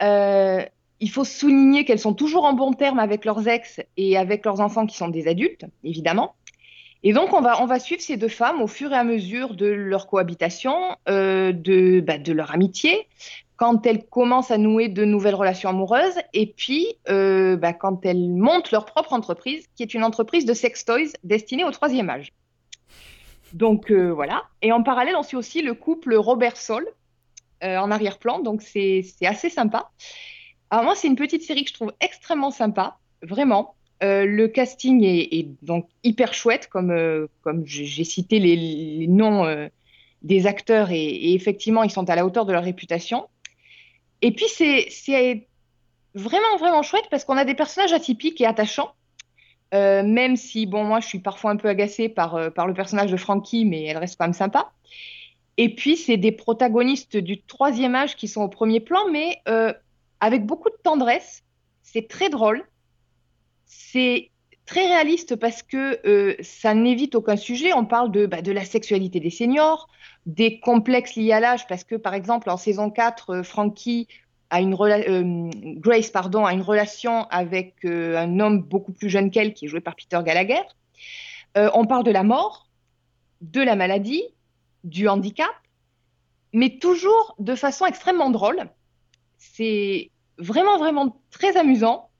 [0.03, 0.64] Euh,
[0.99, 4.59] il faut souligner qu'elles sont toujours en bon terme avec leurs ex et avec leurs
[4.59, 6.35] enfants qui sont des adultes, évidemment.
[7.05, 10.07] Et donc, on va, suivre ces deux femmes au fur et à mesure de leur
[10.07, 10.74] cohabitation,
[11.07, 13.07] bah, de leur amitié,
[13.57, 18.31] quand elles commencent à nouer de nouvelles relations amoureuses, et puis euh, bah, quand elles
[18.31, 22.33] montent leur propre entreprise, qui est une entreprise de sex toys destinée au troisième âge.
[23.53, 24.45] Donc euh, voilà.
[24.63, 26.87] Et en parallèle, on suit aussi le couple Robert Sol
[27.63, 29.91] euh, en arrière-plan, donc c'est assez sympa.
[30.71, 33.77] Alors moi, c'est une petite série que je trouve extrêmement sympa, vraiment.
[34.07, 37.29] Le casting est, donc hyper chouette, comme,
[37.65, 39.71] j'ai cité les, noms
[40.21, 43.29] des acteurs, et effectivement, ils sont à la hauteur de leur réputation.
[44.25, 45.47] Et puis, c'est
[46.14, 48.95] vraiment, vraiment chouette parce qu'on a des personnages atypiques et attachants.
[49.75, 52.72] Euh, même si, bon, moi, je suis parfois un peu agacée par, euh, par le
[52.72, 54.72] personnage de Frankie, mais elle reste quand même sympa.
[55.59, 59.75] Et puis, c'est des protagonistes du troisième âge qui sont au premier plan, mais euh,
[60.20, 61.43] avec beaucoup de tendresse.
[61.83, 62.66] C'est très drôle.
[63.66, 64.31] C'est
[64.67, 67.73] très réaliste parce que euh, ça n'évite aucun sujet.
[67.73, 69.89] On parle de, bah, de la sexualité des seniors,
[70.27, 74.09] des complexes liés à l'âge, parce que, par exemple, en saison 4, euh, Frankie
[74.51, 79.65] a une euh, Grace a une relation avec un homme beaucoup plus jeune qu'elle, qui
[79.65, 80.61] est joué par Peter Gallagher.
[81.57, 82.69] On parle de la mort,
[83.41, 84.23] de la maladie,
[84.85, 85.51] du handicap,
[86.53, 88.69] mais toujours de façon extrêmement drôle.
[89.39, 92.11] C'est vraiment, vraiment très amusant.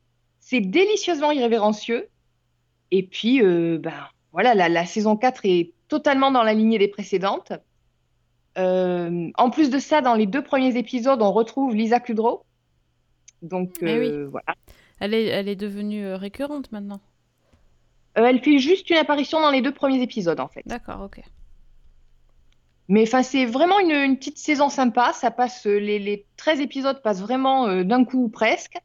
[0.40, 2.09] C'est délicieusement irrévérencieux.
[2.97, 3.92] Et puis, euh, ben,
[4.30, 7.53] voilà, la, la saison 4 est totalement dans la lignée des précédentes.
[8.57, 12.45] Euh, en plus de ça, dans les deux premiers épisodes, on retrouve Lisa Kudrow.
[13.42, 14.07] Donc, Eh oui.
[14.12, 14.55] euh, voilà.
[15.01, 17.01] Elle est, elle est devenue récurrente maintenant.
[18.14, 20.62] Elle fait juste une apparition dans les deux premiers épisodes, en fait.
[20.64, 21.20] D'accord, ok.
[22.86, 25.12] Mais enfin, c'est vraiment une, une petite saison sympa.
[25.14, 28.76] Ça passe, les, les 13 épisodes passent vraiment d'un coup ou presque.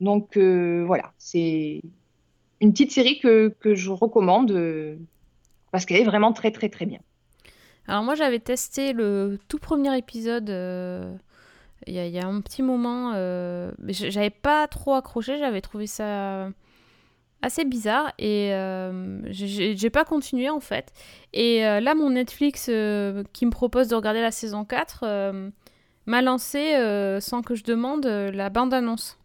[0.00, 1.82] Donc voilà, c'est
[2.66, 4.96] une petite série que, que je recommande euh,
[5.70, 6.98] parce qu'elle est vraiment très très très bien.
[7.88, 11.14] Alors moi j'avais testé le tout premier épisode euh,
[11.86, 16.48] il y, a- un petit moment, euh, j'avais pas trop accroché, j'avais trouvé ça
[17.42, 18.50] assez bizarre et
[19.30, 20.92] j'ai- pas continué en fait.
[21.32, 22.64] Et là mon Netflix
[23.32, 25.50] qui me propose de regarder la saison 4 euh,
[26.06, 26.72] m'a lancé,
[27.20, 29.18] sans que je demande, la bande-annonce.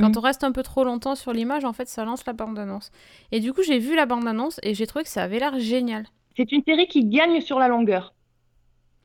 [0.00, 0.16] Quand Mhm.
[0.16, 2.90] on reste un peu trop longtemps sur l'image, en fait, ça lance la bande-annonce.
[3.32, 6.06] Et du coup, j'ai vu la bande-annonce et j'ai trouvé que ça avait l'air génial.
[6.36, 8.14] C'est une série qui gagne sur la longueur.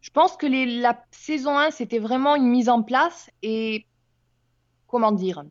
[0.02, 3.88] Je pense que les- la saison 1, c'était vraiment une mise en place et,
[4.88, 5.44] comment dire,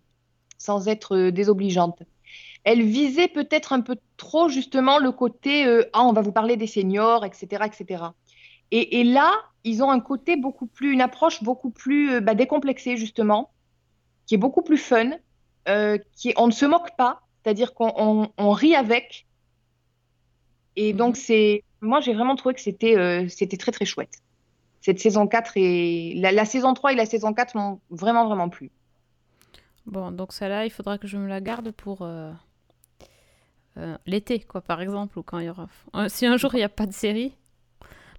[0.58, 2.02] sans être euh, désobligeante.
[2.64, 6.56] Elle visait peut-être un peu trop justement le côté euh, ah on va vous parler
[6.56, 8.14] des seniors, etc., etc.
[8.72, 9.32] Et, et là,
[9.64, 13.52] ils ont un côté beaucoup plus, une approche beaucoup plus euh, bah, décomplexée justement,
[14.26, 15.12] qui est beaucoup plus fun,
[15.68, 19.26] euh, qui est- on ne se moque pas, c'est-à-dire qu'on on- on rit avec.
[20.76, 24.18] Et donc c'est, moi j'ai vraiment trouvé que c'était euh, c'était très très chouette.
[24.80, 28.48] Cette saison 4 et la, la saison 3 et la saison 4 m'ont vraiment vraiment
[28.48, 28.70] plu.
[29.86, 32.32] Bon, donc celle-là, il faudra que je me la garde pour euh,
[34.06, 35.68] l'été, quoi, par exemple, ou quand il y aura...
[36.08, 37.34] Si un jour il n'y a pas de série.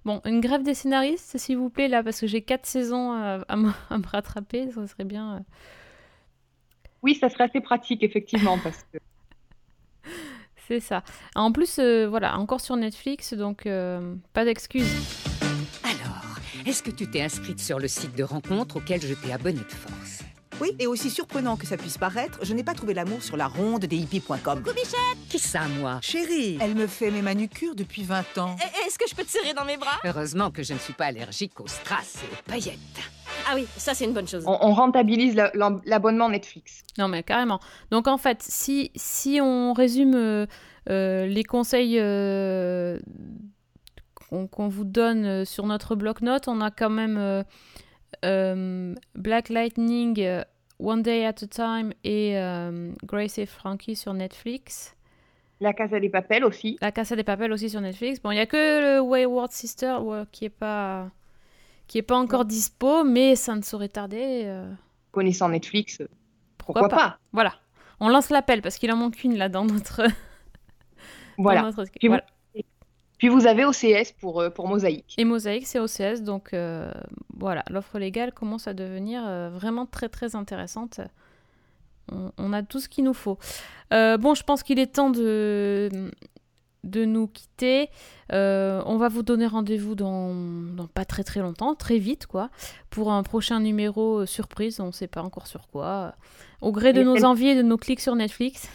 [0.04, 3.56] Bon, une grève des scénaristes, s'il vous plaît, là, parce que j'ai quatre saisons à,
[3.56, 5.44] me, à me rattraper, ça serait bien...
[7.02, 8.98] Oui, ça serait assez pratique effectivement parce que
[10.68, 11.04] C'est ça.
[11.36, 14.84] En plus, euh, voilà, encore sur Netflix, donc euh, pas d'excuses.
[15.84, 19.60] Alors, est-ce que tu t'es inscrite sur le site de rencontre auquel je t'ai abonné
[19.60, 20.24] de force?
[20.60, 23.46] Oui, et aussi surprenant que ça puisse paraître, je n'ai pas trouvé l'amour sur la
[23.46, 24.62] ronde des hippies.com.
[25.28, 28.56] Qui ça, moi Chérie, elle me fait mes manucures depuis 20 ans.
[28.86, 29.98] Est-ce que je peux te serrer dans mes bras?
[30.04, 32.78] Heureusement que je ne suis pas allergique aux strass et aux paillettes.
[33.48, 34.44] Ah oui, ça c'est une bonne chose.
[34.46, 36.82] on, on rentabilise la- l'ab- l'abonnement Netflix.
[36.96, 37.60] Non, mais carrément.
[37.90, 40.46] Donc, en fait, si, si on résume euh,
[40.88, 42.98] euh, les conseils euh,
[44.50, 47.44] qu'on vous donne sur notre bloc-notes, on a quand même
[49.14, 50.42] Black Lightning, euh,
[50.78, 54.94] One Day at a Time et euh, Grace et Frankie sur Netflix.
[55.60, 56.76] La Casa des Papel aussi.
[56.82, 58.20] La Casa des Papel aussi sur Netflix.
[58.20, 61.10] Bon, il n'y a que le Wayward Sister ouais, qui est pas
[61.86, 64.42] qui est pas encore dispo, mais ça ne saurait tarder.
[64.44, 64.70] euh,
[65.12, 66.08] Connaissant Netflix, euh,
[66.58, 67.08] pourquoi, pourquoi pas?
[67.10, 67.18] pas?
[67.32, 67.54] Voilà.
[68.00, 70.02] On lance l'appel parce qu'il en manque une là dans notre.
[70.06, 70.12] dans
[71.38, 71.62] Voilà.
[71.62, 72.24] notre- Puis, voilà.
[73.18, 75.14] Puis vous avez OCS pour, euh, pour Mosaïque.
[75.18, 76.92] Et Mosaïque, c'est OCS, donc euh,
[77.36, 81.00] voilà, l'offre légale commence à devenir euh, vraiment très très intéressante.
[82.12, 83.38] On, on a tout ce qu'il nous faut.
[83.92, 86.10] Euh, bon, je pense qu'il est temps de,
[86.84, 87.88] de nous quitter.
[88.30, 92.50] On va vous donner rendez-vous dans, dans pas très très longtemps, très vite quoi,
[92.90, 96.14] pour un prochain numéro surprise, on ne sait pas encore sur quoi.
[96.60, 98.68] Au gré de nos envies et de nos clics sur Netflix.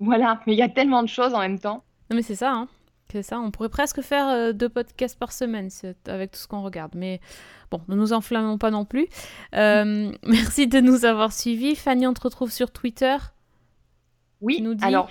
[0.00, 1.82] Voilà, mais il y a tellement de choses en même temps.
[2.10, 2.68] Non mais c'est ça, hein.
[3.14, 5.68] C'est ça, on pourrait presque faire euh, deux podcasts par semaine
[6.08, 6.96] avec tout ce qu'on regarde.
[6.96, 7.20] Mais
[7.70, 9.06] bon, ne nous enflammons pas non plus.
[9.54, 11.76] Euh, merci de nous avoir suivis.
[11.76, 13.16] Fanny, on te retrouve sur Twitter.
[14.40, 15.10] Oui, nous alors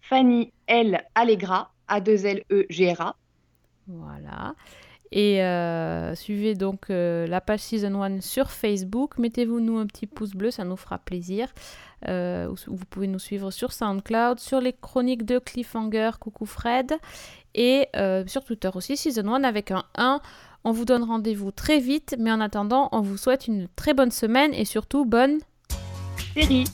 [0.00, 1.04] Fanny L.
[1.14, 3.14] Allegra, A2L-E-G-R-A.
[3.86, 4.56] Voilà.
[5.16, 9.16] Et euh, suivez donc euh, la page Season 1 sur Facebook.
[9.16, 11.46] Mettez-vous nous un petit pouce bleu, ça nous fera plaisir.
[12.08, 16.92] Euh, ou- vous pouvez nous suivre sur SoundCloud, sur les chroniques de Cliffhanger, coucou Fred.
[17.54, 17.86] Et
[18.26, 20.20] sur Twitter aussi, Season 1 avec un 1.
[20.64, 24.10] On vous donne rendez-vous très vite, mais en attendant, on vous souhaite une très bonne
[24.10, 25.38] semaine et surtout bonne
[26.34, 26.64] Série.